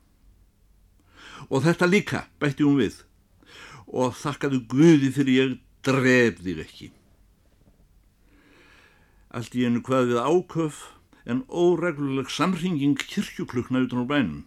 Og 1.51 1.65
þetta 1.65 1.89
líka 1.91 2.27
bætti 2.43 2.67
hún 2.67 2.81
við 2.83 3.03
og 3.87 4.15
þakkaðu 4.19 4.65
Guði 4.71 5.11
fyrir 5.15 5.39
ég 5.39 5.57
dref 5.87 6.41
þig 6.43 6.63
ekki. 6.65 6.91
Allt 9.35 9.55
í 9.59 9.65
einu 9.67 9.83
hvað 9.85 10.13
við 10.13 10.23
áköf 10.23 10.83
en 11.27 11.45
óregluleg 11.49 12.31
samringing 12.31 12.99
kirkjuklukna 13.01 13.85
utan 13.87 14.05
á 14.05 14.07
bænum 14.07 14.43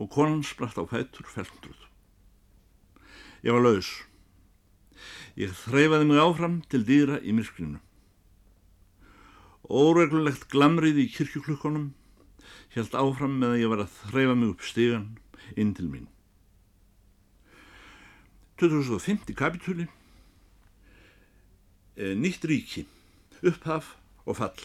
og 0.00 0.08
konan 0.10 0.42
spratt 0.46 0.78
á 0.80 0.84
fættur 0.88 1.28
felndruð. 1.28 1.78
Ég 3.44 3.52
var 3.52 3.62
laus. 3.62 3.90
Ég 5.38 5.54
þreyfaði 5.56 6.08
mig 6.10 6.20
áfram 6.20 6.60
til 6.68 6.82
dýra 6.84 7.18
í 7.24 7.32
myrkrinu. 7.32 7.80
Óreglulegt 9.72 10.48
glamrið 10.52 11.00
í 11.04 11.10
kirkjuklukkonum 11.14 11.92
held 12.74 12.96
áfram 12.96 13.38
með 13.40 13.54
að 13.54 13.62
ég 13.62 13.72
var 13.72 13.84
að 13.84 13.94
þreyfa 14.10 14.34
mig 14.36 14.52
upp 14.52 14.66
stígan 14.66 15.06
inn 15.56 15.72
til 15.76 15.88
mín. 15.88 16.08
2050 18.60 19.34
kapitúli 19.34 19.88
eh, 21.96 22.14
Nýtt 22.14 22.44
ríki 22.46 22.84
upphaf 23.42 23.96
og 24.28 24.38
fall. 24.38 24.64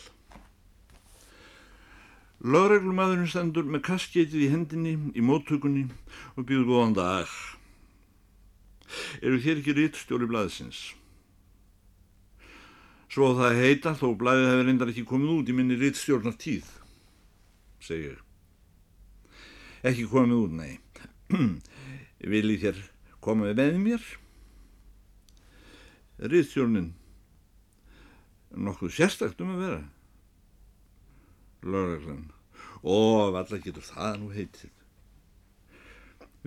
Lagreglumæðurinn 2.46 3.32
stendur 3.32 3.66
með 3.66 3.88
kasketið 3.88 4.44
í 4.46 4.52
hendinni 4.52 4.94
í 5.18 5.24
móttökunni 5.26 5.88
og 6.36 6.46
býður 6.46 6.68
góðan 6.70 6.98
dag. 7.00 7.32
Eru 9.22 9.40
þér 9.44 9.62
ekki 9.62 9.76
rittstjóri 9.78 10.30
blæðsins? 10.30 10.82
Svo 13.12 13.32
það 13.38 13.62
heita 13.62 13.96
þó 13.98 14.12
blæðið 14.20 14.50
hefur 14.52 14.68
reyndar 14.68 14.92
ekki 14.92 15.08
komið 15.08 15.34
út 15.38 15.50
í 15.52 15.56
minni 15.58 15.80
rittstjórnar 15.80 16.38
tíð, 16.42 16.70
ég. 17.94 18.22
Ekki 19.88 20.08
komið 20.12 20.44
út, 20.44 20.56
nei. 20.58 20.80
Viljið 22.34 22.64
þér 22.66 22.86
komið 23.24 23.60
með 23.60 23.84
mér? 23.84 24.08
Rittstjórnin 26.18 26.92
nokkuð 28.56 28.94
sérstakt 28.96 29.42
um 29.44 29.54
að 29.54 29.64
vera 29.64 29.82
Lörglann 31.68 32.28
og 32.82 33.34
valla 33.36 33.60
getur 33.62 33.86
það 33.86 34.20
nú 34.22 34.32
heitið 34.34 34.74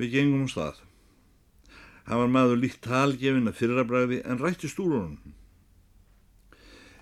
Við 0.00 0.14
gengum 0.14 0.46
á 0.46 0.48
stað 0.50 0.80
Hann 2.06 2.22
var 2.22 2.32
maður 2.32 2.62
líkt 2.62 2.82
talgefin 2.86 3.50
að 3.50 3.58
fyrrabræði 3.60 4.22
en 4.24 4.40
rætti 4.40 4.70
stúrunum 4.70 5.18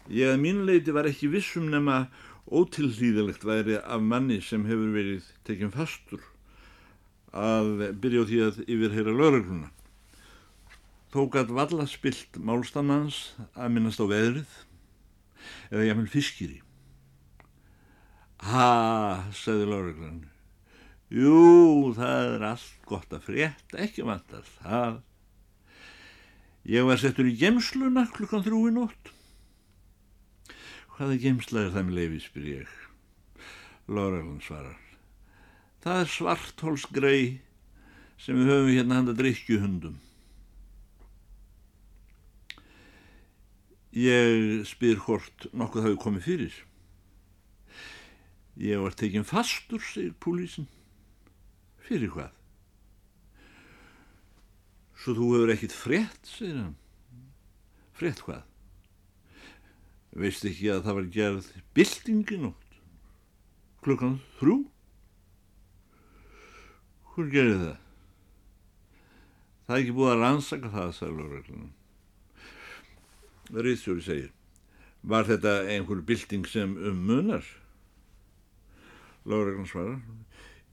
Ég 0.09 0.33
að 0.33 0.43
mínleiti 0.43 0.95
var 0.97 1.09
ekki 1.09 1.31
vissum 1.33 1.69
nema 1.73 2.07
ótilhlýðilegt 2.49 3.45
væri 3.45 3.77
af 3.79 4.01
manni 4.01 4.41
sem 4.41 4.65
hefur 4.69 4.95
verið 4.95 5.27
tekinn 5.45 5.75
fastur 5.75 6.23
að 7.37 7.91
byrja 8.01 8.25
á 8.25 8.29
því 8.29 8.39
að 8.47 8.63
yfirheyra 8.65 9.13
lörgluna 9.13 9.69
Þó 11.09 11.23
gætt 11.33 11.53
valla 11.57 11.87
spilt 11.89 12.37
málstannans 12.37 13.31
að 13.57 13.71
minnast 13.73 14.01
á 14.01 14.05
veðrið 14.11 14.57
eða 15.73 15.87
jáfnvel 15.87 16.11
fiskiri. 16.13 16.59
Ha, 18.45 18.67
sagði 19.33 19.71
Lóreglann, 19.71 20.19
jú, 21.13 21.93
það 21.97 22.33
er 22.35 22.47
allt 22.51 22.89
gott 22.89 23.15
að 23.15 23.25
frétta, 23.29 23.79
ekki 23.85 24.07
vantar 24.07 24.45
það. 24.59 24.99
Ég 26.69 26.85
var 26.85 27.01
settur 27.01 27.29
í 27.29 27.37
gemsluna 27.41 28.05
klukkan 28.13 28.45
þrjú 28.45 28.65
í 28.69 28.75
nótt. 28.77 29.13
Hvaða 30.97 31.17
gemsla 31.23 31.65
er 31.65 31.73
það 31.73 31.89
með 31.89 31.99
leiði, 31.99 32.21
spyr 32.25 32.49
ég. 32.51 32.77
Lóreglann 33.89 34.43
svarar, 34.45 34.77
það 35.81 36.03
er 36.03 36.11
svarthólsgrei 36.13 37.23
sem 38.21 38.37
við 38.37 38.51
höfum 38.53 38.73
hérna 38.75 38.99
handa 38.99 39.15
drikkjuhundum. 39.17 39.97
Ég 43.97 44.67
spyr 44.69 44.99
hvort 45.07 45.49
nokkuð 45.57 45.87
hafi 45.87 46.01
komið 46.03 46.27
fyrir. 46.27 46.59
Ég 48.61 48.83
var 48.83 48.93
tekinn 48.99 49.25
fastur, 49.25 49.81
segir 49.81 50.13
púlísin. 50.21 50.69
Fyrir 51.89 52.11
hvað? 52.13 52.35
Svo 54.99 55.15
þú 55.17 55.29
hefur 55.33 55.53
ekkit 55.55 55.73
frétt, 55.73 56.29
segir 56.29 56.59
hann. 56.59 56.75
Frétt 57.97 58.21
hvað? 58.27 58.43
Veist 60.19 60.45
ekki 60.49 60.69
að 60.73 60.83
það 60.85 60.99
var 60.99 61.09
gerð 61.15 61.49
bildingi 61.77 62.41
nótt? 62.43 62.77
Klukkan 63.87 64.19
þrjú? 64.41 64.59
Hvor 67.15 67.31
gerir 67.33 67.57
það? 67.63 67.79
Það 69.65 69.77
er 69.77 69.83
ekki 69.83 69.97
búið 69.97 70.13
að 70.13 70.23
rannsaka 70.27 70.75
það, 70.75 70.93
sagði 70.97 71.17
lögreglunum. 71.23 71.73
Ríðstjóri 73.49 74.05
segir, 74.05 74.31
var 75.09 75.29
þetta 75.29 75.57
einhver 75.73 76.05
bilding 76.05 76.49
sem 76.53 76.77
um 76.77 77.03
munar? 77.09 77.49
Lögreglun 79.29 79.69
svarar, 79.69 80.01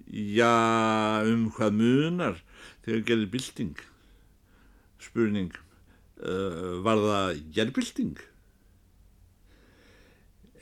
já, 0.07 1.23
um 1.27 1.49
hvað 1.53 1.77
munar 1.79 2.39
þegar 2.85 3.05
gerir 3.09 3.31
bilding? 3.33 3.75
Spurning, 5.01 5.51
uh, 6.21 6.81
var 6.85 7.01
það 7.01 7.41
gerbilding? 7.55 8.15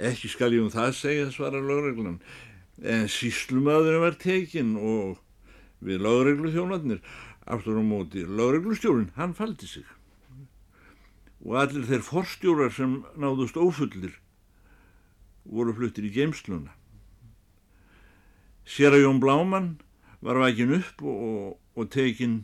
Ekki 0.04 0.32
skal 0.32 0.56
ég 0.56 0.66
um 0.66 0.72
það 0.74 0.96
segja, 0.98 1.28
svara 1.32 1.62
lögreglunan, 1.62 2.18
en 2.82 3.06
síslumadurinn 3.12 4.02
var 4.04 4.18
tekinn 4.20 4.74
og 4.80 5.20
við 5.84 6.02
lögreglu 6.04 6.52
þjónarnir 6.54 7.04
aftur 7.46 7.78
á 7.80 7.84
móti 7.84 8.24
lögreglustjórun, 8.26 9.12
hann 9.16 9.36
faldi 9.38 9.68
sig. 9.68 9.86
Og 11.44 11.60
allir 11.60 11.86
þeir 11.88 12.06
forstjórar 12.08 12.72
sem 12.72 13.02
náðust 13.20 13.60
ófullir 13.60 14.16
voru 15.44 15.76
fluttir 15.76 16.08
í 16.08 16.14
geimsluna. 16.16 16.72
Sér 18.66 18.96
að 18.96 19.04
Jón 19.06 19.20
Bláman 19.20 19.70
var 20.24 20.40
vækin 20.40 20.76
upp 20.80 21.04
og, 21.04 21.60
og 21.76 21.90
tekinn 21.92 22.44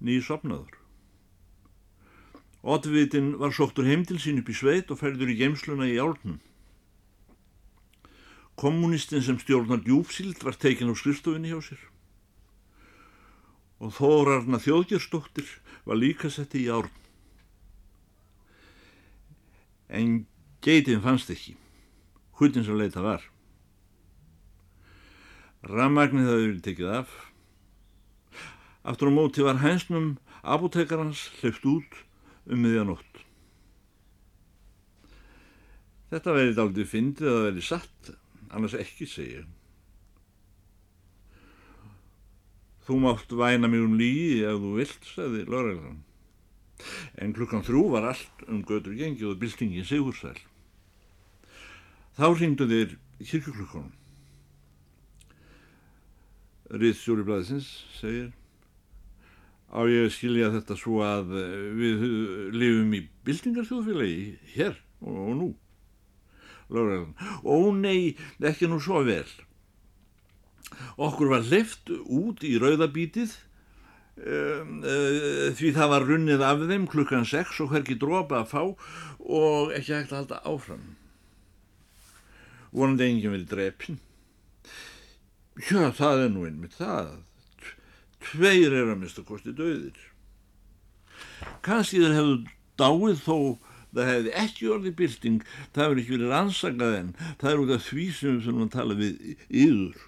nýj 0.00 0.22
sopnaður. 0.28 0.78
Oddvitin 2.62 3.34
var 3.38 3.54
sóttur 3.54 3.86
heim 3.86 4.04
til 4.08 4.18
sín 4.22 4.40
upp 4.42 4.48
í 4.50 4.56
sveit 4.56 4.90
og 4.90 5.00
færður 5.02 5.30
í 5.32 5.38
geimsluna 5.38 5.86
í 5.88 6.00
álnum. 6.00 6.40
Kommunistin 8.58 9.22
sem 9.22 9.38
stjórnar 9.38 9.84
djúpsíld 9.84 10.42
var 10.42 10.58
tekinn 10.58 10.90
á 10.90 10.94
skrifstofinni 10.98 11.52
hjá 11.52 11.62
sér 11.62 11.86
og 13.78 13.94
Þórarna 13.94 14.58
þjóðgjörstóttir 14.62 15.50
var 15.86 15.98
líka 15.98 16.30
setti 16.30 16.64
í 16.64 16.70
árn. 16.72 16.90
En 19.88 20.26
geitin 20.64 21.02
fannst 21.04 21.30
ekki, 21.32 21.54
hútin 22.40 22.66
sem 22.66 22.76
leita 22.78 23.02
var. 23.04 23.22
Rammagnið 25.68 26.30
hafði 26.30 26.44
verið 26.46 26.60
tekið 26.64 26.92
af. 26.96 27.10
Aftur 28.88 29.10
á 29.10 29.12
móti 29.12 29.44
var 29.44 29.58
hænsnum 29.60 30.14
apotekarans 30.40 31.26
hleyft 31.40 31.66
út 31.68 31.98
um 32.48 32.62
miðjanótt. 32.64 33.20
Þetta 36.08 36.36
verið 36.38 36.62
aldrei 36.62 36.88
fyndið 36.88 37.28
að 37.28 37.44
verið 37.50 37.66
satt, 37.68 38.10
annars 38.48 38.78
ekki 38.80 39.10
segja. 39.12 39.44
Þú 42.88 43.02
mátt 43.04 43.36
væna 43.36 43.68
mig 43.68 43.84
um 43.84 43.98
lígi 44.00 44.46
ef 44.48 44.56
þú 44.62 44.72
vilt, 44.78 45.12
sagði 45.12 45.44
Lóreilsan. 45.52 46.00
En 47.20 47.36
klukkan 47.36 47.66
þrjú 47.66 47.84
var 47.92 48.08
allt 48.14 48.48
um 48.48 48.64
götur 48.64 48.96
gengið 48.96 49.34
og 49.34 49.40
byltingin 49.42 49.84
sigursæl. 49.84 50.38
Þá 52.16 52.26
ringdu 52.32 52.64
þeir 52.72 52.96
kirkuklukkonum. 53.20 53.97
Ríðstjóri 56.68 57.24
blæðisins 57.24 57.68
segir 57.96 58.28
á 59.68 59.84
ég 59.88 60.12
skilja 60.12 60.50
þetta 60.52 60.76
svo 60.80 61.00
að 61.04 61.32
við 61.76 62.04
lifum 62.56 62.94
í 62.96 63.02
byltingarþjóðfélagi 63.28 64.28
hér 64.54 64.78
og, 65.04 65.16
og 65.16 65.34
nú. 65.36 65.48
Lóreilsan. 66.72 67.14
Ó 67.44 67.72
nei, 67.76 68.16
ekki 68.44 68.68
nú 68.68 68.80
svo 68.80 69.02
vel. 69.06 69.28
Okkur 71.00 71.32
var 71.32 71.46
leift 71.48 71.88
út 72.04 72.44
í 72.44 72.56
rauðabítið 72.60 73.32
um, 74.20 74.80
uh, 74.84 75.48
því 75.56 75.72
það 75.76 75.92
var 75.94 76.08
runnið 76.08 76.44
af 76.44 76.64
þeim 76.68 76.88
klukkan 76.90 77.28
6 77.28 77.62
og 77.64 77.72
hverki 77.72 77.96
dropa 78.00 78.42
að 78.42 78.52
fá 78.52 78.62
og 79.18 79.72
ekki 79.76 79.96
hægt 79.96 80.12
að 80.12 80.20
halda 80.22 80.42
áfram. 80.48 80.84
Vonandi 82.72 83.08
enginn 83.08 83.36
verið 83.36 83.48
drepin. 83.52 84.00
Já, 85.58 85.90
það 85.90 86.24
er 86.24 86.30
nú 86.34 86.44
einmitt 86.46 86.76
það. 86.78 87.16
Tveir 88.28 88.74
er 88.74 88.92
að 88.92 89.00
mista 89.02 89.24
kosti 89.26 89.54
döðir. 89.56 89.96
Kanski 91.66 92.02
þeir 92.02 92.14
hefðu 92.14 92.36
dáið 92.78 93.24
þó 93.24 93.38
það 93.94 94.10
hefði 94.12 94.34
ekki 94.42 94.68
orðið 94.74 94.96
bylting, 94.98 95.48
það 95.72 95.84
hefur 95.84 96.02
ekki 96.02 96.14
verið 96.14 96.32
rannsakað 96.34 96.96
en 96.98 97.10
það 97.40 97.50
er 97.50 97.62
út 97.62 97.74
af 97.74 97.88
því 97.88 98.06
sem 98.14 98.36
við 98.36 98.46
þurfum 98.46 98.64
að 98.66 98.72
tala 98.76 98.98
við 98.98 99.26
yður. 99.48 100.06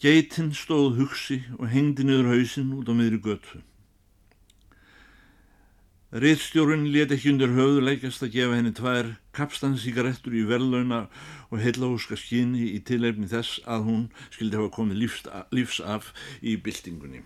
Geitin 0.00 0.52
stóð 0.54 1.00
hugsi 1.00 1.40
og 1.58 1.66
hengdi 1.72 2.06
niður 2.06 2.32
hausinn 2.34 2.74
út 2.76 2.90
á 2.90 2.94
miðri 2.94 3.22
götu. 3.24 3.62
Rittstjórun 6.10 6.88
let 6.90 7.12
ekki 7.14 7.30
undir 7.30 7.52
höfðuleikast 7.54 8.24
að 8.26 8.32
gefa 8.34 8.56
henni 8.56 8.72
tvær 8.74 9.12
kapstansíkarettur 9.36 10.34
í 10.34 10.40
verðlauna 10.42 11.04
og 11.54 11.60
heilahúska 11.62 12.16
skinni 12.18 12.64
í 12.74 12.80
tilefni 12.82 13.28
þess 13.30 13.60
að 13.62 13.84
hún 13.86 14.00
skildi 14.34 14.58
hafa 14.58 14.72
komið 14.74 14.98
lífs, 15.04 15.20
lífs 15.54 15.78
af 15.78 16.08
í 16.42 16.56
byltingunni. 16.58 17.22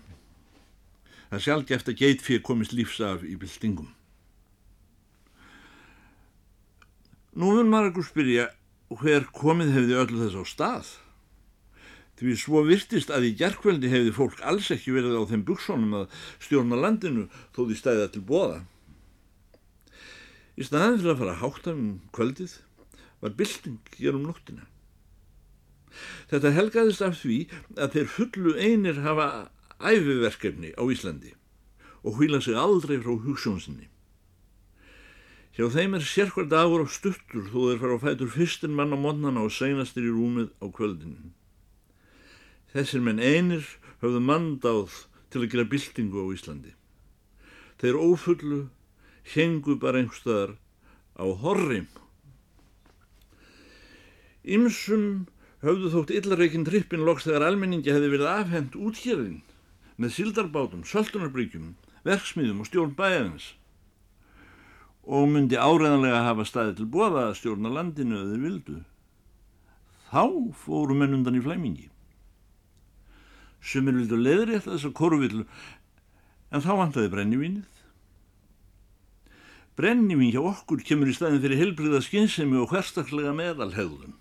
Það 1.31 1.37
er 1.39 1.45
sjálfgeft 1.47 1.89
að 1.89 1.97
geit 2.03 2.21
fyrir 2.21 2.43
komist 2.45 2.75
lífs 2.77 2.99
af 3.01 3.25
í 3.25 3.33
byltingum. 3.41 3.89
Nú 7.33 7.55
maður 7.65 7.89
ekkur 7.89 8.07
spyrja 8.11 8.45
hver 9.01 9.25
komið 9.33 9.73
hefði 9.79 9.97
öllu 10.03 10.21
þess 10.27 10.37
á 10.37 10.43
stað. 10.45 10.93
Því 12.21 12.37
svo 12.37 12.61
virtist 12.69 13.09
að 13.09 13.31
í 13.31 13.33
gerkveldi 13.41 13.89
hefði 13.89 14.13
fólk 14.13 14.45
alls 14.45 14.69
ekki 14.77 14.93
verið 14.93 15.17
á 15.17 15.25
þeim 15.33 15.41
buksónum 15.49 15.99
að 16.05 16.23
stjórna 16.37 16.77
landinu 16.77 17.25
þó 17.49 17.65
því 17.65 17.81
stæða 17.81 18.07
til 18.13 18.21
bóða. 18.29 18.61
Í 20.55 20.63
staðin 20.63 21.01
fyrir 21.01 21.13
að 21.13 21.21
fara 21.21 21.39
hátt 21.41 21.67
af 21.67 21.75
um 21.75 21.89
kvöldið 22.15 22.53
var 23.23 23.35
bylting 23.39 23.95
hér 23.97 24.15
um 24.15 24.27
nóttina. 24.27 24.67
Þetta 26.31 26.53
helgaðist 26.55 27.03
af 27.03 27.17
því 27.21 27.39
að 27.75 27.95
þeir 27.95 28.13
fullu 28.13 28.53
einir 28.59 29.01
hafa 29.03 29.27
æfiverkefni 29.79 30.71
á 30.75 30.83
Íslandi 30.91 31.33
og 32.05 32.19
hvíla 32.19 32.39
sig 32.43 32.55
aldrei 32.59 32.99
frá 33.01 33.15
hugssjónsinni. 33.15 33.89
Hjá 35.55 35.69
þeim 35.71 35.95
er 35.95 36.03
sérkvært 36.03 36.51
dagur 36.51 36.83
á 36.83 36.87
stuttur 36.91 37.47
þó 37.47 37.59
þeir 37.71 37.81
fara 37.81 37.95
á 37.95 38.03
fætur 38.03 38.31
fyrstin 38.31 38.75
mann 38.75 38.91
á 38.91 38.99
mótnana 38.99 39.43
og 39.47 39.53
seinastir 39.55 40.03
í 40.03 40.11
rúmið 40.11 40.51
á 40.59 40.67
kvöldinu. 40.67 41.31
Þessir 42.75 43.03
menn 43.03 43.23
einir 43.23 43.63
höfðu 44.03 44.19
mandáð 44.19 44.97
til 45.31 45.43
að 45.43 45.51
gera 45.53 45.69
byltingu 45.71 46.27
á 46.27 46.27
Íslandi. 46.35 46.75
Þeir 47.79 47.99
ófullu 47.99 48.59
hengu 49.33 49.77
bara 49.81 50.01
einhverstaðar 50.01 50.55
á 51.17 51.25
horrim. 51.41 51.87
Ymsum 54.45 55.25
höfðu 55.65 55.91
þótt 55.95 56.13
illareikinn 56.19 56.67
trippin 56.67 57.05
loks 57.07 57.25
þegar 57.25 57.47
almenningi 57.49 57.93
hefði 57.93 58.11
verið 58.13 58.31
afhengt 58.31 58.77
útgjörðin 58.77 59.41
með 59.97 60.17
sildarbátum, 60.19 60.83
söltunarbryggjum, 60.85 61.73
verksmiðum 62.05 62.61
og 62.61 62.69
stjórn 62.69 62.97
bæjarins 62.97 63.53
og 65.05 65.27
myndi 65.29 65.57
áreðanlega 65.57 66.23
hafa 66.25 66.45
staði 66.49 66.79
til 66.79 66.87
bóða 66.89 67.27
að 67.29 67.35
stjórna 67.39 67.69
landinu 67.69 68.17
eða 68.23 68.39
vildu. 68.41 68.77
Þá 70.09 70.23
fóru 70.57 70.97
menn 70.97 71.13
undan 71.19 71.37
í 71.37 71.43
flæmingi. 71.45 71.89
Sumir 73.61 73.97
vildu 73.97 74.17
leðri 74.17 74.57
eftir 74.57 74.75
þess 74.75 74.89
að 74.89 74.97
korvillu 74.97 75.45
en 76.53 76.65
þá 76.65 76.71
vantaði 76.81 77.11
brennivínið. 77.13 77.74
Brennivín 79.75 80.31
hjá 80.31 80.39
okkur 80.39 80.79
kemur 80.87 81.09
í 81.11 81.15
staðin 81.15 81.41
fyrir 81.43 81.59
helbriða 81.59 81.99
skynsemi 82.05 82.55
og 82.61 82.71
hverstaklega 82.71 83.33
meðalhegðun. 83.35 84.15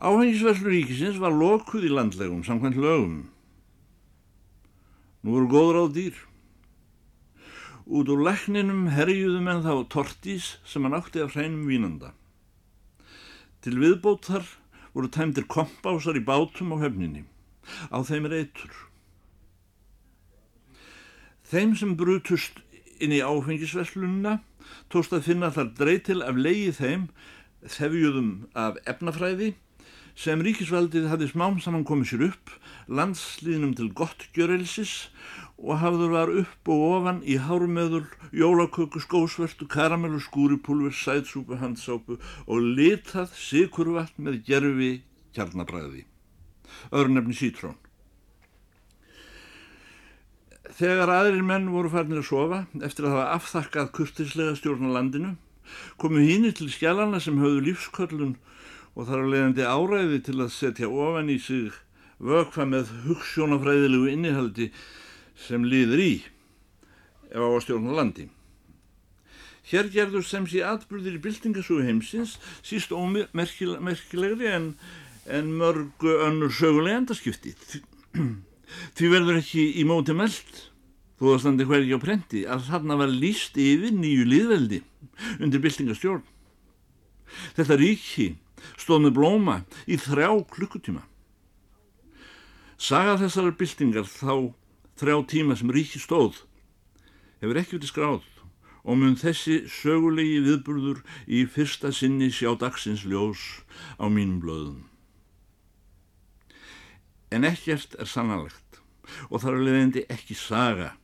Áhengisverðlu 0.00 0.72
ríkisins 0.72 1.20
var 1.20 1.36
lokuð 1.36 1.84
í 1.84 1.92
landlegum 1.92 2.40
samkvæmt 2.44 2.80
lögum. 2.80 3.18
Nú 5.20 5.36
voru 5.36 5.50
góður 5.52 5.80
á 5.80 5.84
dýr. 5.92 6.16
Út 7.84 8.08
úr 8.08 8.24
lækninum 8.24 8.88
herjuðum 8.96 9.52
en 9.52 9.62
þá 9.64 9.72
tortís 9.92 10.54
sem 10.64 10.84
hann 10.84 10.96
átti 10.96 11.20
af 11.20 11.36
hreinum 11.36 11.68
vínanda. 11.68 12.14
Til 13.60 13.76
viðbóttar 13.76 14.48
voru 14.96 15.12
tæmdir 15.12 15.44
kompásar 15.44 16.16
í 16.16 16.24
bátum 16.24 16.72
á 16.72 16.80
höfninni. 16.80 17.28
Á 17.92 18.00
þeim 18.00 18.28
er 18.28 18.40
eitur. 18.40 18.72
Þeim 21.44 21.76
sem 21.76 21.92
brutust 21.92 22.63
inn 23.02 23.14
í 23.14 23.22
áfengisverslununa 23.24 24.38
tóst 24.92 25.14
að 25.14 25.26
finna 25.28 25.50
þar 25.54 25.72
dreytil 25.78 26.20
af 26.24 26.38
leiði 26.38 26.72
þeim 26.78 27.04
þefjuðum 27.74 28.32
af 28.58 28.78
efnafræði 28.90 29.54
sem 30.14 30.42
ríkisvaldið 30.46 31.08
hafði 31.10 31.28
smám 31.32 31.56
saman 31.62 31.84
komið 31.86 32.10
sér 32.12 32.24
upp, 32.28 32.52
landslýðnum 32.86 33.74
til 33.74 33.88
gott 33.98 34.28
gjörelsis 34.36 35.08
og 35.58 35.80
hafður 35.82 36.12
var 36.14 36.32
upp 36.42 36.70
og 36.70 36.84
ofan 36.90 37.20
í 37.26 37.38
hármeður, 37.42 38.06
jólaköku, 38.34 39.02
skósvertu, 39.02 39.66
karamellu, 39.70 40.20
skúripulver, 40.22 40.94
sætsúpu, 40.94 41.58
handsápu 41.58 42.18
og 42.46 42.68
litað 42.78 43.34
sikurvatt 43.38 44.14
með 44.18 44.42
gerfi 44.46 44.92
kjarnabræði. 45.34 46.04
Örnefni 46.94 47.34
sítrón. 47.34 47.78
Þegar 50.64 51.10
aðrir 51.12 51.44
menn 51.44 51.66
voru 51.68 51.90
farnir 51.92 52.22
að 52.22 52.30
sofa 52.30 52.58
eftir 52.86 53.04
að 53.04 53.18
hafa 53.18 53.32
afþakkað 53.36 53.90
kurtislega 53.98 54.54
stjórn 54.56 54.88
á 54.88 54.96
landinu 54.96 55.34
komu 56.00 56.22
hínir 56.24 56.54
til 56.56 56.70
skjálana 56.72 57.20
sem 57.20 57.36
höfðu 57.40 57.64
lífsköllun 57.66 58.36
og 58.94 59.08
þar 59.08 59.24
á 59.24 59.30
leiðandi 59.32 59.66
áræði 59.68 60.20
til 60.24 60.36
að 60.40 60.54
setja 60.54 60.88
ofan 60.88 61.32
í 61.32 61.36
sig 61.42 61.74
vökfa 62.24 62.64
með 62.68 62.92
hugssjónafræðilegu 63.04 64.08
innihaldi 64.12 64.70
sem 65.46 65.66
líður 65.68 66.04
í 66.04 66.14
ef 67.28 67.42
á 67.42 67.48
að 67.50 67.60
stjórna 67.66 67.98
landi. 67.98 68.28
Hér 69.68 69.88
gerður 69.92 70.24
sem 70.28 70.46
sé 70.48 70.64
atbyrðir 70.64 71.18
í 71.18 71.22
byltingasögu 71.24 71.84
heimsins 71.84 72.38
síst 72.62 72.92
ómerkilegri 72.92 74.50
en, 74.52 74.72
en 75.28 75.52
mörgu 75.60 76.18
önnur 76.28 76.52
sögulega 76.52 77.02
endaskipti. 77.02 77.56
Því 78.94 79.10
verður 79.12 79.40
ekki 79.40 79.66
í 79.80 79.84
móti 79.88 80.14
meld, 80.16 80.60
þó 81.18 81.34
að 81.34 81.40
standi 81.44 81.66
hvergi 81.68 81.96
á 81.96 82.00
prenti, 82.02 82.44
að 82.46 82.68
þarna 82.70 82.98
var 83.02 83.12
líst 83.12 83.58
yfir 83.60 83.94
nýju 83.94 84.26
liðveldi 84.28 84.80
undir 85.40 85.62
byltingastjórn. 85.62 86.24
Þetta 87.56 87.78
ríki 87.80 88.28
stóð 88.80 89.06
með 89.06 89.16
blóma 89.18 89.56
í 89.86 89.98
þrjá 90.00 90.30
klukkutíma. 90.54 91.02
Saga 92.78 93.16
þessar 93.20 93.54
byltingar 93.58 94.06
þá 94.10 94.52
þrjá 94.98 95.16
tíma 95.30 95.56
sem 95.58 95.72
ríki 95.74 96.00
stóð 96.02 96.42
hefur 97.42 97.60
ekki 97.60 97.78
verið 97.78 97.90
skráð 97.90 98.30
og 98.84 98.98
mun 99.00 99.16
þessi 99.16 99.62
sögulegi 99.70 100.42
viðburður 100.44 101.00
í 101.26 101.44
fyrsta 101.48 101.92
sinni 101.94 102.30
sjá 102.32 102.52
dagsins 102.60 103.04
ljós 103.08 103.64
á 103.96 104.04
mínum 104.12 104.42
blöðum. 104.42 104.82
En 107.32 107.48
ekkert 107.48 107.96
er 107.98 108.08
sannalegt 108.08 108.63
og 109.30 109.42
þar 109.42 109.60
leðindi 109.62 110.04
ekki 110.12 110.36
saga 110.38 110.94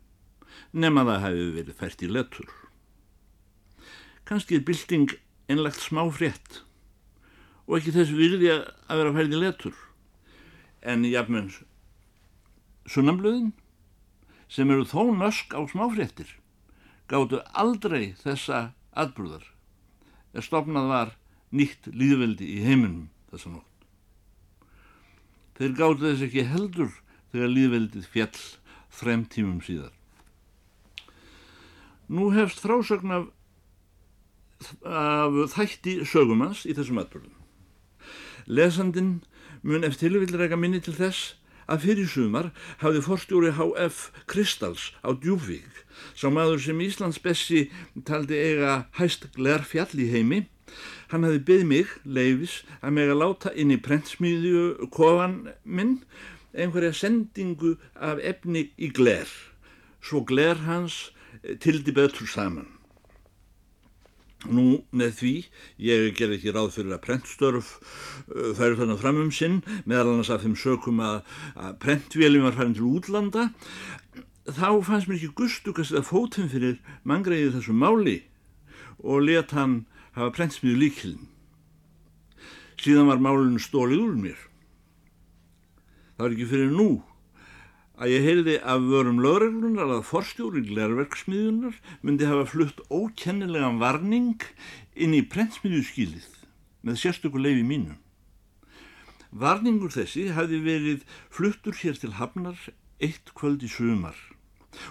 nema 0.72 1.04
það 1.08 1.24
hefði 1.24 1.46
verið 1.56 1.78
fært 1.80 2.04
í 2.04 2.10
letur. 2.10 2.50
Kanski 4.28 4.58
er 4.58 4.66
bylting 4.66 5.14
einlegt 5.50 5.82
smá 5.82 6.04
frétt 6.14 6.60
og 7.66 7.78
ekki 7.78 7.94
þess 7.94 8.14
virði 8.14 8.52
að 8.54 9.00
vera 9.00 9.14
fært 9.16 9.34
í 9.34 9.40
letur 9.40 9.80
en 10.80 11.06
jafnveg 11.06 11.60
sunnamblöðin 12.90 13.50
sem 14.50 14.70
eru 14.70 14.86
þó 14.88 15.10
nösk 15.14 15.54
á 15.54 15.60
smáfréttir 15.70 16.36
gáttu 17.10 17.40
aldrei 17.58 18.12
þessa 18.22 18.70
atbrúðar 18.98 19.44
er 20.34 20.46
stopnað 20.46 20.88
var 20.90 21.12
nýtt 21.54 21.90
líðveldi 21.90 22.46
í 22.46 22.62
heiminum 22.64 23.08
þessa 23.30 23.52
nótt. 23.54 23.86
Þeir 25.58 25.76
gáttu 25.78 26.06
þess 26.06 26.26
ekki 26.26 26.46
heldur 26.50 26.92
þegar 27.32 27.54
líðveldið 27.54 28.06
fjall 28.10 28.44
þrem 29.00 29.24
tímum 29.30 29.60
síðar. 29.64 29.92
Nú 32.10 32.30
hefst 32.34 32.62
frásögn 32.62 33.14
af, 33.14 33.26
af 34.82 35.36
þætti 35.54 36.00
sögumans 36.08 36.64
í 36.66 36.74
þessum 36.74 36.98
atbyrðum. 37.04 37.36
Lesandin 38.50 39.20
mun 39.62 39.86
eftir 39.86 40.10
tilvillir 40.10 40.56
minni 40.58 40.80
til 40.82 40.96
þess 40.96 41.36
að 41.70 41.84
fyrir 41.84 42.08
sumar 42.10 42.48
hafði 42.80 43.02
forstjóri 43.04 43.52
HF 43.54 44.00
Kristals 44.30 44.90
á 45.06 45.14
Djúfvík, 45.14 45.84
sá 46.18 46.26
maður 46.32 46.64
sem 46.64 46.82
Íslands 46.82 47.20
Bessi 47.22 47.68
taldi 48.06 48.34
eiga 48.38 48.86
hæst 48.98 49.28
glerfjall 49.36 49.94
í 49.94 50.08
heimi, 50.10 50.40
hann 51.10 51.26
hafði 51.26 51.44
byggð 51.46 51.68
mig, 51.70 51.94
leifis, 52.04 52.60
að 52.82 52.96
meg 52.98 53.12
að 53.12 53.22
láta 53.22 53.54
inn 53.54 53.74
í 53.74 53.78
prentsmíðju 53.82 54.90
kofan 54.94 55.40
minn 55.64 56.00
einhverja 56.54 56.92
sendingu 56.96 57.76
af 57.94 58.20
efni 58.22 58.70
í 58.78 58.90
gler, 58.94 59.28
svo 60.02 60.24
gler 60.26 60.60
hans 60.66 61.10
tildi 61.62 61.94
betur 61.94 62.28
saman. 62.28 62.68
Nú 64.48 64.80
með 64.96 65.10
því, 65.18 65.32
ég 65.84 66.14
ger 66.16 66.30
ekki 66.32 66.52
ráð 66.56 66.70
fyrir 66.78 66.94
að 66.96 67.02
prentstörf 67.04 67.74
uh, 67.76 68.54
færi 68.56 68.78
þannig 68.78 69.00
fram 69.02 69.18
um 69.20 69.32
sinn, 69.36 69.58
meðal 69.84 70.14
annars 70.14 70.32
af 70.32 70.46
þeim 70.46 70.56
sökum 70.56 71.02
að, 71.04 71.20
að 71.60 71.76
prentvéljum 71.82 72.46
var 72.48 72.56
farin 72.56 72.76
til 72.78 72.88
útlanda, 72.88 73.50
þá 74.48 74.80
fannst 74.86 75.10
mér 75.10 75.18
ekki 75.18 75.34
gustugast 75.42 75.92
að 75.92 76.08
fótum 76.08 76.48
fyrir 76.48 76.78
mangreiði 77.04 77.52
þessu 77.58 77.76
máli 77.76 78.16
og 79.04 79.26
let 79.28 79.52
hann 79.56 79.82
hafa 80.16 80.32
prentsmiðu 80.38 80.80
líkilin. 80.86 81.28
Síðan 82.80 83.12
var 83.12 83.20
málinu 83.20 83.60
stólið 83.60 84.06
úr 84.06 84.16
mér. 84.16 84.40
Það 86.20 86.26
var 86.26 86.34
ekki 86.34 86.46
fyrir 86.50 86.72
nú 86.76 86.90
að 87.96 88.10
ég 88.12 88.26
heyrði 88.26 88.54
af 88.68 88.82
vörum 88.84 89.22
lögreglunar 89.24 89.88
að 89.94 90.02
forstjóri 90.04 90.60
glerverksmiðunar 90.66 91.78
myndi 92.04 92.28
hafa 92.28 92.42
flutt 92.50 92.82
ókennilegan 92.92 93.78
varning 93.80 94.44
inn 95.00 95.16
í 95.16 95.22
prentsmiðjuskýlið 95.32 96.28
með 96.84 97.00
sérstökur 97.00 97.40
leifi 97.40 97.64
mínu. 97.64 97.96
Varningur 99.32 99.96
þessi 99.96 100.26
hafi 100.36 100.60
verið 100.60 101.08
fluttur 101.32 101.80
hér 101.80 101.96
til 101.96 102.12
Hafnar 102.20 102.68
eitt 103.00 103.32
kvöld 103.32 103.64
í 103.64 103.72
sumar 103.72 104.20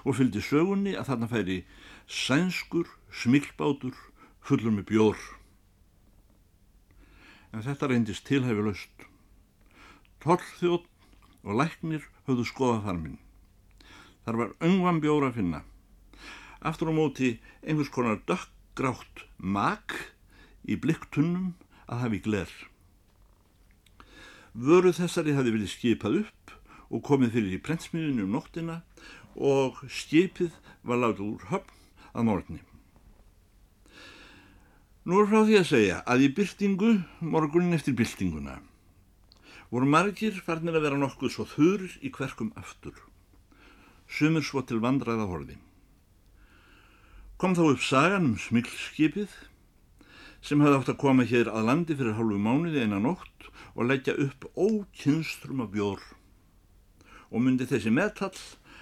og 0.02 0.18
fylgdi 0.18 0.42
sögunni 0.42 0.98
að 0.98 1.12
þarna 1.12 1.30
færi 1.30 1.62
sænskur 2.10 2.90
smilbátur 3.14 3.94
fullur 4.42 4.80
með 4.80 4.90
bjór. 4.96 5.26
En 7.54 7.62
þetta 7.70 7.94
reyndist 7.94 8.26
tilhæfi 8.26 8.66
löst. 8.66 9.10
Torrþjótt 10.26 10.89
og 11.44 11.60
læknir 11.60 12.06
höfðu 12.28 12.46
skoða 12.48 12.84
þarminn. 12.88 13.20
Þar 14.26 14.40
var 14.42 14.56
öngvan 14.66 15.02
bjóra 15.04 15.32
að 15.32 15.40
finna. 15.40 15.62
Aftur 16.60 16.92
á 16.92 16.94
móti 16.94 17.30
einhvers 17.64 17.92
konar 17.94 18.20
dökkgrátt 18.28 19.24
mak 19.38 19.96
í 20.68 20.76
blikktunnum 20.76 21.54
að 21.88 22.04
hafi 22.04 22.22
gler. 22.26 22.52
Vöru 24.54 24.92
þessari 24.94 25.38
hafi 25.38 25.54
verið 25.56 25.72
skipað 25.72 26.22
upp 26.24 26.56
og 26.90 27.06
komið 27.06 27.36
fyrir 27.38 27.58
í 27.58 27.64
prentsmiðinu 27.64 28.26
um 28.26 28.34
nóttina 28.36 28.82
og 29.36 29.80
skipið 29.88 30.56
var 30.84 31.00
látið 31.00 31.28
úr 31.30 31.46
höfn 31.54 31.78
að 32.14 32.28
morgunni. 32.28 32.64
Nú 35.08 35.22
er 35.22 35.30
frá 35.30 35.40
því 35.46 35.56
að 35.58 35.70
segja 35.70 36.02
að 36.06 36.26
í 36.26 36.34
byrtingu 36.38 36.90
morgunin 37.24 37.78
eftir 37.78 37.96
byrtinguna 37.98 38.60
voru 39.70 39.86
margir 39.86 40.38
farnir 40.46 40.78
að 40.78 40.86
vera 40.88 41.00
nokkuð 41.00 41.34
svo 41.34 41.46
þurr 41.50 41.86
í 42.02 42.12
hverkum 42.14 42.54
aftur, 42.58 42.96
sumir 44.10 44.46
svo 44.46 44.64
til 44.66 44.82
vandraða 44.82 45.28
horfi. 45.30 45.58
Kom 47.40 47.54
þá 47.56 47.64
upp 47.70 47.84
sagan 47.86 48.32
um 48.32 48.40
smilskipið 48.42 49.36
sem 50.44 50.62
hafði 50.64 50.80
átt 50.80 50.94
að 50.94 51.02
koma 51.04 51.28
hér 51.28 51.52
að 51.52 51.70
landi 51.70 51.96
fyrir 52.00 52.18
hálfu 52.18 52.40
mánuði 52.42 52.82
einan 52.84 53.06
nótt 53.06 53.50
og 53.76 53.86
leggja 53.88 54.18
upp 54.26 54.50
ókynstrum 54.56 55.62
af 55.64 55.70
bjór 55.76 56.02
og 57.30 57.44
myndi 57.46 57.68
þessi 57.70 57.94
metall 57.94 58.36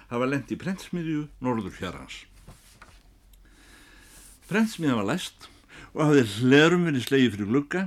hafa 0.08 0.26
lendt 0.26 0.50
í 0.54 0.58
prentsmiðju 0.58 1.26
norður 1.44 1.74
fjárhans. 1.74 2.24
Prentsmiðja 4.48 4.96
var 4.96 5.08
læst 5.10 5.48
og 5.92 6.06
hafði 6.06 6.24
hlerum 6.38 6.86
verið 6.88 7.04
slegið 7.04 7.34
fyrir 7.34 7.50
glugga 7.52 7.84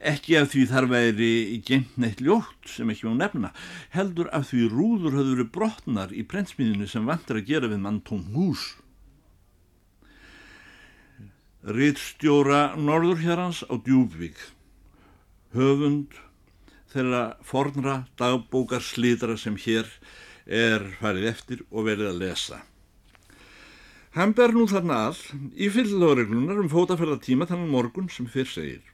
Ekki 0.00 0.38
af 0.40 0.50
því 0.52 0.64
þar 0.70 0.88
væri 0.92 1.32
gengt 1.66 1.98
neitt 2.00 2.22
ljótt 2.24 2.70
sem 2.70 2.90
ekki 2.92 3.08
má 3.08 3.14
nefna, 3.18 3.52
heldur 3.94 4.30
af 4.36 4.50
því 4.50 4.68
rúður 4.72 5.18
höfðu 5.18 5.36
verið 5.36 5.52
brotnar 5.56 6.14
í 6.14 6.24
prentsmiðinu 6.28 6.88
sem 6.90 7.06
vantar 7.08 7.40
að 7.40 7.48
gera 7.52 7.70
við 7.72 7.84
mann 7.84 8.02
tóm 8.06 8.26
hús. 8.34 8.66
Rittstjóra 11.64 12.74
Norðurhjarans 12.76 13.64
á 13.64 13.74
Djúbvík, 13.80 14.36
höfund 15.56 16.12
þeirra 16.92 17.24
fornra 17.42 17.96
dagbókar 18.20 18.84
slítra 18.84 19.38
sem 19.40 19.56
hér 19.58 19.88
er 20.46 20.84
farið 21.00 21.28
eftir 21.32 21.64
og 21.70 21.88
verið 21.88 22.12
að 22.12 22.20
lesa. 22.22 22.60
Hann 24.14 24.34
ber 24.38 24.52
nú 24.54 24.68
þarna 24.70 25.00
all 25.08 25.22
í 25.58 25.66
fyllóreglunar 25.74 26.60
um 26.62 26.70
fótaferðartíma 26.70 27.48
þannig 27.50 27.72
morgun 27.72 28.10
sem 28.12 28.28
fyrr 28.30 28.46
segir. 28.46 28.93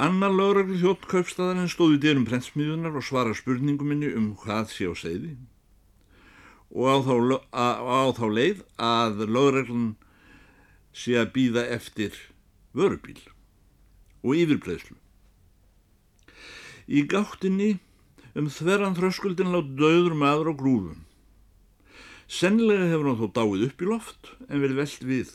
Annar 0.00 0.32
lögreglu 0.32 0.78
þjótt 0.80 1.08
kaupstæðarinn 1.10 1.70
stóði 1.70 1.98
dyrum 2.00 2.24
prentsmiðunar 2.28 2.96
og 2.96 3.04
svara 3.04 3.34
spurningum 3.36 3.92
minni 3.92 4.08
um 4.16 4.32
hvað 4.40 4.72
sé 4.72 4.88
á 4.88 4.94
segði 4.96 5.36
og 6.72 6.88
á 6.88 6.96
þá, 7.04 7.14
á, 7.52 8.00
þá 8.16 8.26
leið 8.32 8.64
að 8.80 9.26
lögreglun 9.28 9.92
sé 10.96 11.18
að 11.20 11.32
býða 11.36 11.66
eftir 11.74 12.16
vörubíl 12.72 13.20
og 14.24 14.36
yfirbreyslu. 14.40 14.96
Í 16.88 17.04
gáttinni 17.08 17.76
um 18.38 18.48
þverran 18.48 18.96
þröskuldin 18.96 19.52
látt 19.52 19.72
döður 19.76 20.16
maður 20.16 20.52
á 20.52 20.54
grúðum. 20.56 21.00
Sennilega 22.32 22.88
hefur 22.88 23.10
hann 23.10 23.20
þó 23.20 23.28
dáið 23.36 23.66
upp 23.68 23.82
í 23.82 23.88
loft 23.90 24.32
en 24.48 24.62
verið 24.64 24.80
veld 24.80 25.08
við. 25.10 25.32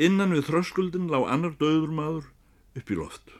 Innan 0.00 0.32
við 0.32 0.48
þröskuldin 0.48 1.10
lág 1.12 1.28
annar 1.28 1.58
döður 1.60 1.92
maður 1.92 2.30
upp 2.78 2.90
í 2.90 2.98
loft. 2.98 3.34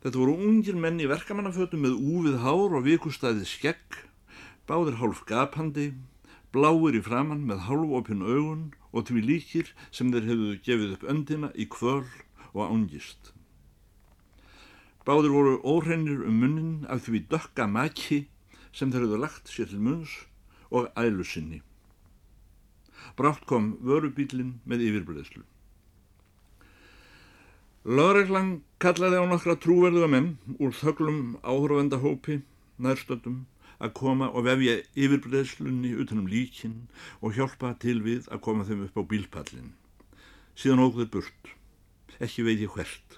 Þetta 0.00 0.16
voru 0.16 0.36
ungir 0.48 0.78
menn 0.80 1.00
í 1.02 1.08
verkamannafötum 1.10 1.82
með 1.84 1.98
úfið 1.98 2.38
hár 2.44 2.76
og 2.78 2.86
vikustæðið 2.86 3.48
skegg, 3.50 3.98
báðir 4.64 4.96
hálf 5.00 5.20
gapandi, 5.28 5.90
bláir 6.54 6.96
í 6.96 7.02
framann 7.04 7.44
með 7.48 7.66
hálfopinn 7.66 8.24
augun 8.24 8.62
og 8.90 9.06
tví 9.10 9.22
líkir 9.22 9.74
sem 9.92 10.08
þeir 10.14 10.30
hefðu 10.30 10.54
gefið 10.66 10.96
upp 10.96 11.04
öndina 11.12 11.52
í 11.54 11.68
kvöl 11.70 12.06
og 12.54 12.64
ángist. 12.66 13.34
Báðir 15.06 15.36
voru 15.36 15.54
óhreinir 15.64 16.24
um 16.26 16.40
munnin 16.42 16.74
af 16.88 17.04
því 17.06 17.26
dökka 17.30 17.68
maki 17.68 18.24
sem 18.72 18.90
þeir 18.90 19.06
hefðu 19.06 19.20
lagt 19.20 19.52
sér 19.52 19.70
til 19.70 19.84
munns 19.84 20.16
og 20.70 20.90
ælu 20.96 21.24
sinni. 21.26 21.62
Brátt 23.16 23.46
kom 23.48 23.74
vörubílinn 23.84 24.60
með 24.64 24.88
yfirbreðslu. 24.88 25.44
Lörglang 27.80 28.60
kallaði 28.76 29.16
á 29.16 29.24
nokkra 29.24 29.54
trúverðuga 29.56 30.08
menn 30.12 30.34
úr 30.60 30.74
þöglum 30.76 31.38
áhörvendahópi 31.40 32.42
nærstöldum 32.76 33.46
að 33.80 33.94
koma 33.96 34.28
og 34.36 34.44
vefja 34.44 34.74
yfirbreðslunni 34.92 35.94
utanum 36.02 36.28
líkin 36.28 36.74
og 37.24 37.38
hjálpa 37.38 37.72
til 37.80 38.02
við 38.04 38.28
að 38.28 38.42
koma 38.44 38.66
þeim 38.68 38.84
upp 38.84 39.00
á 39.00 39.02
bílpallin. 39.08 39.72
Síðan 40.52 40.84
ógður 40.84 41.08
burt, 41.16 41.54
ekki 42.20 42.44
veit 42.44 42.60
ég 42.60 42.76
hvert, 42.76 43.16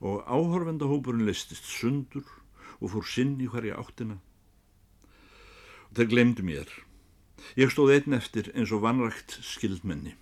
og 0.00 0.24
áhörvendahópurinn 0.24 1.28
leistist 1.28 1.68
sundur 1.68 2.24
og 2.80 2.96
fór 2.96 3.04
sinn 3.04 3.36
í 3.36 3.52
hverja 3.52 3.76
áttina. 3.76 4.16
Og 5.92 6.00
þeir 6.00 6.12
glemdu 6.14 6.48
mér. 6.48 6.72
Ég 7.60 7.68
stóð 7.68 7.98
einn 7.98 8.16
eftir 8.16 8.48
eins 8.56 8.72
og 8.72 8.80
vanrækt 8.80 9.42
skildmenni. 9.44 10.16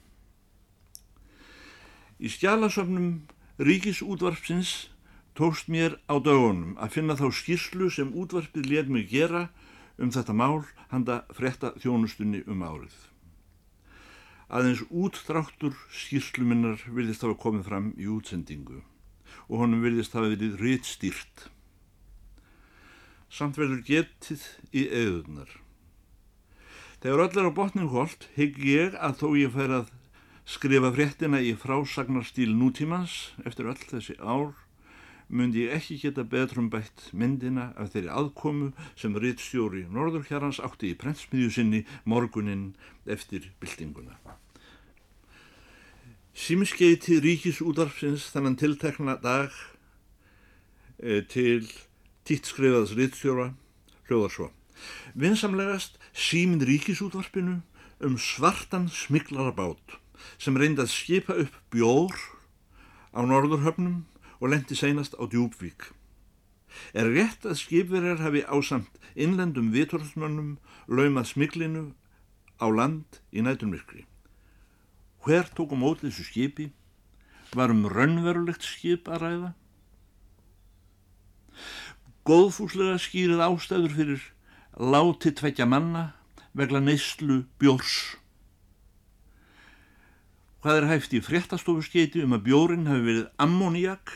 Í 2.19 2.27
skjálasöfnum 2.27 3.21
ríkisútvarpsins 3.59 4.89
tókst 5.35 5.67
mér 5.67 5.99
á 6.07 6.15
dögunum 6.23 6.77
að 6.79 6.93
finna 6.95 7.17
þá 7.19 7.27
skýrslu 7.35 7.89
sem 7.91 8.13
útvarpið 8.15 8.69
let 8.71 8.91
mig 8.91 9.11
gera 9.11 9.49
um 9.99 10.13
þetta 10.15 10.35
mál 10.35 10.63
handa 10.93 11.25
frétta 11.35 11.73
þjónustunni 11.83 12.45
um 12.47 12.63
árið. 12.63 12.95
Aðeins 14.47 14.85
útþráttur 14.89 15.75
skýrsluminnar 15.91 16.87
vilðist 16.87 17.27
hafa 17.27 17.35
komið 17.35 17.67
fram 17.67 17.91
í 17.99 18.07
útsendingu 18.07 18.79
og 19.51 19.55
honum 19.59 19.83
vilðist 19.83 20.15
hafa 20.15 20.31
verið 20.31 20.55
réttstýrt. 20.63 21.49
Samt 23.29 23.59
verður 23.59 23.83
getið 23.85 24.47
í 24.71 24.87
eðunar. 24.87 25.51
Þegar 27.03 27.27
öll 27.27 27.43
er 27.43 27.51
á 27.51 27.59
botnum 27.59 27.91
hólt 27.91 28.31
hegg 28.39 28.55
ég 28.63 28.95
að 28.95 29.19
þó 29.19 29.29
ég 29.35 29.53
fær 29.55 29.75
að 29.83 29.91
skrifa 30.49 30.89
fréttina 30.95 31.43
í 31.45 31.51
frásagnarstýl 31.61 32.55
nútímans 32.57 33.35
eftir 33.45 33.69
öll 33.69 33.83
þessi 33.91 34.15
ár 34.17 34.55
myndi 35.29 35.67
ég 35.67 35.75
ekki 35.77 35.99
geta 36.01 36.25
betrum 36.25 36.71
bætt 36.73 37.11
myndina 37.13 37.67
af 37.77 37.91
þeirri 37.93 38.09
aðkomu 38.09 38.69
sem 38.97 39.19
rittstjóri 39.21 39.85
Norðurhjarans 39.93 40.63
átti 40.65 40.95
í 40.95 40.97
prentsmiðju 40.97 41.51
sinni 41.53 41.83
morgunin 42.09 42.71
eftir 43.05 43.51
byltinguna. 43.61 44.17
Símskeiti 46.33 47.21
ríkisúdarfsins 47.21 48.31
þannan 48.33 48.57
tiltekna 48.57 49.19
dag 49.21 49.53
e, 50.97 51.21
til 51.29 51.69
títtskrifaðs 52.25 52.97
rittstjóra 52.97 53.51
hljóðar 54.09 54.33
svo. 54.33 54.51
Vinsamlegast 55.13 56.01
símin 56.17 56.65
ríkisútvarpinu 56.65 57.61
um 58.01 58.17
svartan 58.17 58.89
smiklarabát 58.89 59.99
sem 60.39 60.57
reyndi 60.57 60.85
að 60.85 60.95
skipa 60.95 61.37
upp 61.45 61.55
bjór 61.73 62.15
á 63.15 63.21
norðurhöfnum 63.25 64.05
og 64.39 64.53
lendi 64.53 64.77
seinast 64.79 65.17
á 65.19 65.25
djúbvík. 65.27 65.93
Er 66.95 67.09
rétt 67.11 67.47
að 67.49 67.59
skipverjar 67.63 68.21
hafi 68.23 68.45
ásamt 68.47 69.01
innlendum 69.17 69.73
vitorðsmönnum 69.75 70.59
laumað 70.87 71.33
smiklinu 71.33 71.85
á 72.61 72.67
land 72.69 73.21
í 73.33 73.43
nætunvirkri. 73.43 74.05
Hver 75.25 75.49
tók 75.57 75.73
um 75.75 75.83
móti 75.83 76.07
þessu 76.09 76.27
skipi? 76.29 76.69
Var 77.57 77.73
um 77.73 77.87
raunverulegt 77.89 78.63
skip 78.63 79.09
að 79.09 79.23
ræða? 79.25 79.51
Góðfúslega 82.29 82.99
skýrið 83.01 83.41
ástæður 83.41 83.95
fyrir 83.97 84.25
láti 84.79 85.33
tveikja 85.33 85.67
manna 85.67 86.13
vegla 86.53 86.81
neyslu 86.85 87.47
bjórs. 87.59 88.19
Hvað 90.59 90.81
er 90.81 90.89
hæft 90.91 91.13
í 91.15 91.21
fréttastofu 91.23 91.85
skeiti 91.87 92.25
um 92.25 92.35
að 92.35 92.49
bjórin 92.49 92.89
hafi 92.91 93.05
verið 93.05 93.27
ammoniak 93.39 94.15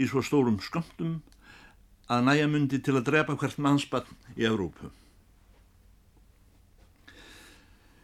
í 0.00 0.08
svo 0.08 0.22
stórum 0.24 0.56
sköndum 0.64 1.18
að 2.10 2.24
næja 2.26 2.46
myndi 2.48 2.80
til 2.80 2.96
að 2.96 3.06
drepa 3.10 3.36
hvert 3.36 3.60
mannspann 3.60 4.08
í 4.40 4.46
Evrópu. 4.48 4.88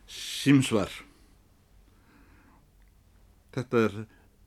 Simsvar. 0.06 0.92
Þetta 3.56 3.84
er 3.88 3.94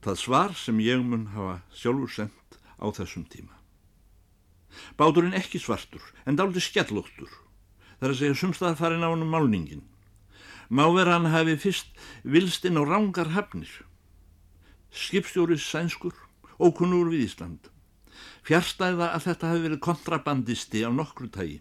það 0.06 0.22
svar 0.22 0.54
sem 0.56 0.80
ég 0.86 1.02
mun 1.04 1.32
hafa 1.34 1.60
sjálfur 1.76 2.13
sendt 2.13 2.60
á 2.78 2.88
þessum 2.93 3.26
tíma. 3.26 3.58
Báturinn 4.95 5.36
ekki 5.36 5.60
svartur, 5.60 6.04
en 6.30 6.38
dáliti 6.38 6.62
skellóttur. 6.62 7.32
Það 8.00 8.06
er 8.06 8.13
að 8.13 8.19
segja 8.22 8.38
sumstaðar 8.38 8.78
farin 8.80 9.04
á 9.04 9.10
hann 9.10 9.26
um 9.26 9.34
málningin. 9.34 9.82
Má 10.69 10.86
vera 10.93 11.17
hann 11.17 11.32
hafi 11.34 11.55
fyrst 11.58 11.89
vilst 12.23 12.65
inn 12.69 12.77
á 12.77 12.86
rángar 12.86 13.34
hafnir. 13.34 13.71
Skipstjóris 14.93 15.65
sænskur 15.65 16.13
ókunnur 16.62 17.10
við 17.10 17.25
Ísland. 17.25 17.71
Fjärstæða 18.45 19.10
að 19.15 19.25
þetta 19.25 19.49
hafi 19.49 19.63
verið 19.65 19.82
kontrabandisti 19.86 20.84
á 20.86 20.93
nokkru 20.93 21.29
tægi. 21.34 21.60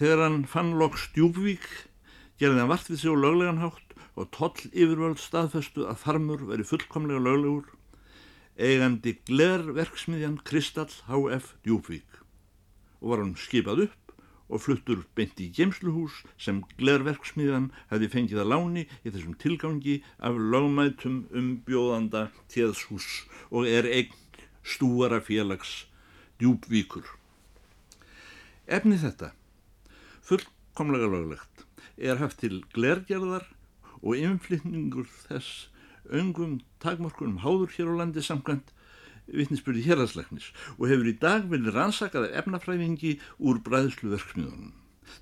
Þegar 0.00 0.22
hann 0.24 0.44
fann 0.48 0.74
loks 0.80 1.10
Djúbvík 1.12 1.66
gerði 2.40 2.62
hann 2.62 2.72
vart 2.72 2.88
við 2.88 3.02
sig 3.02 3.12
á 3.12 3.16
löglegan 3.20 3.60
hátt 3.62 3.94
og 4.16 4.30
toll 4.34 4.70
yfirvöld 4.72 5.20
staðfestu 5.20 5.84
að 5.90 6.00
farmur 6.02 6.42
veri 6.48 6.66
fullkomlega 6.66 7.20
löglegur 7.22 7.68
eigandi 8.56 9.16
glerverksmiðjan 9.26 10.40
Kristall 10.46 10.92
HF 11.08 11.52
Djúbvík 11.66 12.20
og 13.02 13.12
var 13.12 13.22
hann 13.24 13.36
skipað 13.38 13.86
upp 13.88 14.03
og 14.48 14.60
fluttur 14.64 15.04
beint 15.16 15.40
í 15.40 15.48
gemsluhús 15.56 16.20
sem 16.40 16.60
glerverksmiðan 16.78 17.70
hefði 17.92 18.10
fengið 18.12 18.42
að 18.42 18.50
láni 18.52 18.84
í 19.02 19.12
þessum 19.12 19.36
tilgangi 19.40 19.96
af 20.18 20.36
lögmætum 20.36 21.24
umbjóðanda 21.32 22.28
téðshús 22.52 23.24
og 23.50 23.68
er 23.70 23.88
eign 23.88 24.12
stúara 24.64 25.20
félags 25.24 25.84
djúbvíkur. 26.40 27.04
Efni 28.66 28.96
þetta, 29.00 29.32
fullkomlega 30.24 31.10
löglegt, 31.12 31.66
er 31.96 32.20
haft 32.20 32.40
til 32.40 32.62
glergerðar 32.74 33.46
og 34.00 34.16
innflytningur 34.16 35.08
þess 35.26 35.68
öngum 36.12 36.58
takmörkunum 36.84 37.40
háður 37.44 37.72
hér 37.76 37.92
á 37.92 37.94
landi 38.00 38.24
samkvæmt 38.24 38.72
vittnisspurði 39.30 39.84
hérðarsleiknis 39.86 40.50
og 40.76 40.88
hefur 40.90 41.10
í 41.10 41.16
dag 41.20 41.46
verið 41.50 41.74
rannsakað 41.74 42.28
af 42.28 42.40
efnafræðingi 42.42 43.16
úr 43.40 43.60
bræðsluverksmiðunum. 43.66 44.74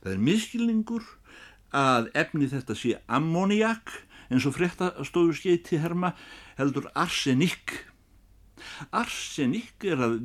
Það 0.03 0.15
er 0.15 0.25
miskilningur 0.29 1.07
að 1.73 2.11
efni 2.19 2.49
þetta 2.51 2.77
sé 2.79 2.97
ammoniak 3.09 3.95
eins 4.33 4.47
og 4.49 4.57
fréttastofu 4.57 5.37
skeiti 5.37 5.81
herma 5.83 6.13
heldur 6.59 6.89
arsenikk. 6.99 7.75
Arsenikk 8.95 9.85
er 9.89 10.03
að 10.07 10.19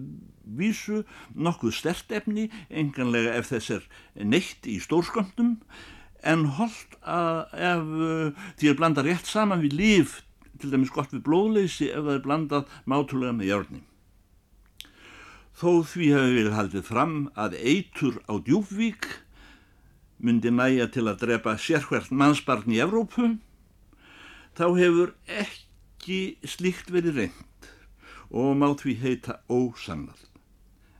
vísu 0.57 1.01
nokkuð 1.35 1.75
stert 1.75 2.13
efni, 2.15 2.47
enganlega 2.69 3.35
ef 3.39 3.49
þess 3.51 3.73
er 3.77 3.87
neitt 4.23 4.67
í 4.69 4.77
stórsköndum, 4.83 5.57
en 6.27 6.45
holdt 6.57 6.97
að 7.05 7.41
ef 7.71 7.91
því 8.59 8.71
er 8.71 8.79
blanda 8.79 9.03
rétt 9.05 9.29
saman 9.29 9.63
við 9.65 9.77
líf 9.81 10.15
til 10.61 10.71
dæmis 10.73 10.93
gott 10.93 11.13
við 11.13 11.23
blóðleysi 11.27 11.91
ef 11.91 12.03
það 12.05 12.15
er 12.15 12.25
blandað 12.25 12.73
mátulega 12.85 13.37
með 13.37 13.51
járni. 13.51 13.81
Þó 15.57 15.71
því 15.89 16.11
hefur 16.13 16.35
við 16.37 16.51
haldið 16.53 16.85
fram 16.85 17.15
að 17.33 17.57
eitur 17.57 18.19
á 18.29 18.33
djúfvík 18.37 19.07
myndi 20.17 20.51
næja 20.53 20.87
til 20.93 21.07
að 21.09 21.23
drepa 21.25 21.55
sérhvert 21.61 22.11
mannsbarn 22.13 22.73
í 22.73 22.81
Evrópu, 22.81 23.37
þá 24.57 24.65
hefur 24.77 25.13
ekki 25.25 26.37
slíkt 26.45 26.89
verið 26.93 27.21
reynd 27.21 27.69
og 28.29 28.57
má 28.59 28.69
því 28.77 28.97
heita 29.01 29.39
ósannal. 29.49 30.17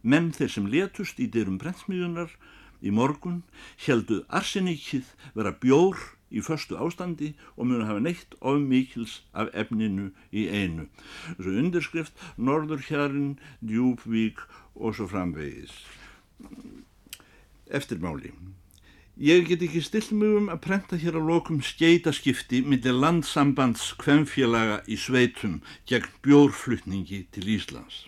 Menn 0.02 0.32
þeir 0.34 0.54
sem 0.54 0.70
letust 0.72 1.18
í 1.20 1.28
dyrum 1.30 1.58
brennsmiðunar 1.62 2.34
í 2.82 2.94
morgun 2.94 3.42
heldu 3.86 4.22
arsenikið 4.30 5.10
vera 5.36 5.54
bjór 5.54 5.98
í 6.32 6.44
förstu 6.44 6.78
ástandi 6.78 7.34
og 7.56 7.70
munu 7.70 7.86
hafa 7.88 8.04
neitt 8.04 8.36
of 8.42 8.60
mikils 8.62 9.22
af 9.34 9.50
efninu 9.54 10.12
í 10.32 10.48
einu. 10.50 10.88
Þessu 11.38 11.56
undirskrift 11.62 12.28
Norðurhjarinn, 12.38 13.38
Djúbvík 13.64 14.44
og 14.76 14.96
svo 14.96 15.08
framvegis. 15.08 15.74
Eftirmáli. 17.68 18.34
Ég 19.18 19.48
get 19.48 19.64
ekki 19.66 19.82
still 19.82 20.14
mig 20.14 20.36
um 20.38 20.50
að 20.54 20.62
prenta 20.62 20.98
hér 21.02 21.16
á 21.18 21.22
lokum 21.26 21.58
skeitaskipti 21.66 22.60
millir 22.62 22.94
landsambands 22.94 23.96
kvemfélaga 23.98 24.84
í 24.86 24.94
sveitum 24.94 25.56
gegn 25.90 26.12
bjórflutningi 26.22 27.24
til 27.34 27.50
Íslands. 27.56 28.06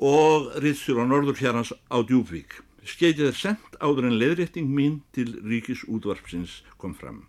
Og 0.00 0.48
ritstur 0.64 1.02
á 1.02 1.04
Norðurhjarans 1.04 1.74
á 1.92 2.00
Djúbvík. 2.00 2.64
Skeitið 2.86 3.26
er 3.28 3.36
sendt 3.36 3.76
áður 3.80 4.08
en 4.08 4.18
leðrétting 4.20 4.70
mín 4.72 5.00
til 5.12 5.34
ríkis 5.44 5.82
útvarpsins 5.84 6.60
kom 6.80 6.94
fram. 6.96 7.26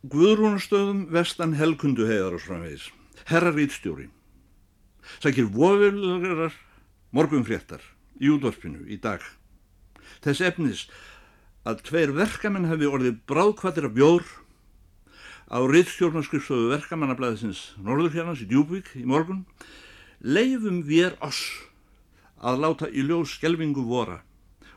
Guðrúnastöðum 0.00 1.06
vestan 1.12 1.56
helkundu 1.56 2.06
heiðar 2.08 2.36
og 2.36 2.44
framvegis. 2.44 2.88
Herra 3.28 3.52
rítstjóri. 3.52 4.08
Sækir 5.20 5.48
vofilegar 5.52 6.54
morgunfréttar 7.16 7.84
í 8.20 8.30
útvarpinu 8.32 8.84
í 8.88 9.00
dag. 9.00 9.24
Þess 10.24 10.44
efnis 10.44 10.84
að 11.68 11.82
tveir 11.88 12.14
verkamenn 12.16 12.68
hefði 12.68 12.88
orðið 12.88 13.18
bráðkvættir 13.28 13.88
af 13.88 13.96
bjór 13.96 14.24
á 15.50 15.58
riðstjórnarskrifstofu 15.66 16.70
verkamannablaðisins 16.70 17.74
Norðurhjarnans 17.82 18.44
í 18.44 18.48
Djúbvík 18.48 18.92
í 19.00 19.04
morgun 19.08 19.42
leifum 20.20 20.80
við 20.86 21.16
oss 21.24 21.42
að 22.40 22.60
láta 22.64 22.88
í 22.88 23.04
ljós 23.04 23.36
skelvingu 23.36 23.84
vora 23.86 24.20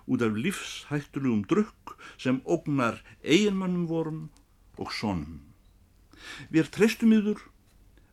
út 0.07 0.23
af 0.25 0.35
lífshættulegum 0.35 1.43
drukk 1.47 1.95
sem 2.19 2.41
ógnar 2.43 2.99
eiginmannum 3.23 3.87
vorum 3.87 4.21
og 4.77 4.91
sonum. 4.91 5.39
Við 6.51 6.71
treystum 6.75 7.13
yður 7.15 7.39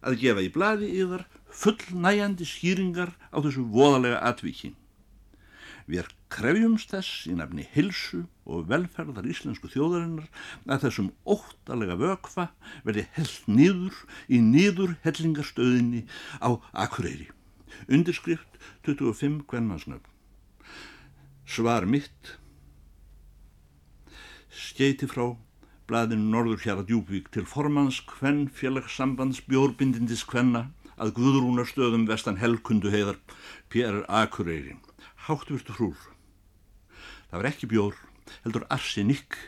að 0.06 0.20
gefa 0.22 0.44
í 0.44 0.52
bladi 0.54 0.90
yðar 1.02 1.26
fullnæjandi 1.50 2.46
skýringar 2.46 3.16
á 3.34 3.36
þessu 3.42 3.66
voðalega 3.74 4.22
atvíkin. 4.30 4.76
Við 5.90 6.06
krefjumst 6.30 6.92
þess 6.94 7.26
í 7.26 7.34
nefni 7.34 7.64
hilsu 7.72 8.22
og 8.46 8.68
velferðar 8.70 9.26
íslensku 9.26 9.70
þjóðarinnar 9.72 10.28
að 10.70 10.86
þessum 10.86 11.10
óttalega 11.26 11.98
vökfa 11.98 12.46
verði 12.86 13.08
held 13.16 13.50
nýður 13.50 13.98
í 14.30 14.38
nýður 14.38 14.94
hellingarstöðinni 15.02 16.06
á 16.38 16.54
Akureyri. 16.70 17.32
Undirskrift 17.88 18.58
25 18.86 19.44
Gvenmansnöfn. 19.50 20.08
Svar 21.46 21.86
mitt 21.86 22.36
skeiti 24.50 25.08
frá 25.10 25.32
blaðinu 25.90 26.30
Norður 26.30 26.62
Hjara 26.62 26.84
Djúbvík 26.86 27.30
til 27.34 27.46
formans 27.48 27.98
Kvenn 28.06 28.46
félagssambands 28.54 29.42
bjórbindindis 29.48 30.22
Kvenna 30.28 30.68
að 31.00 31.14
Guðrúnarstöðum 31.16 32.06
vestan 32.06 32.38
Helkundu 32.38 32.92
heiðar 32.92 33.18
P.R. 33.72 34.04
Akureyri 34.06 34.76
háttvirtu 35.26 35.74
hrúr. 35.76 35.98
Það 37.30 37.38
var 37.38 37.48
ekki 37.50 37.68
bjór, 37.70 37.96
heldur 38.44 38.66
arsenikk. 38.72 39.38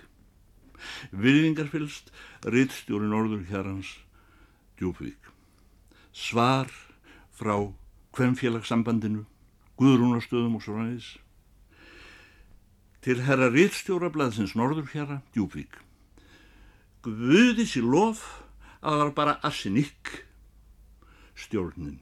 Virðingarfylst, 1.15 2.11
rittstjóri 2.43 3.07
Norður 3.11 3.45
hérans, 3.51 3.93
Djúbvík. 4.79 5.31
Svar 6.11 6.71
frá 7.31 7.55
Kvennfélagssambandinu, 8.13 9.25
Guðrúnarstöðum 9.81 10.59
og 10.59 10.65
svo 10.65 10.77
ræðis. 10.77 11.09
Til 13.03 13.19
herra 13.27 13.49
rittstjóra 13.51 14.13
blaðsins 14.15 14.55
Norður 14.59 14.91
hér, 14.93 15.17
Djúbvík. 15.35 15.81
Guðis 17.03 17.75
í 17.81 17.83
lof 17.83 18.23
að 18.83 18.93
það 18.93 19.03
var 19.03 19.13
bara 19.17 19.39
arsenikk 19.43 20.13
stjórnin. 21.35 21.99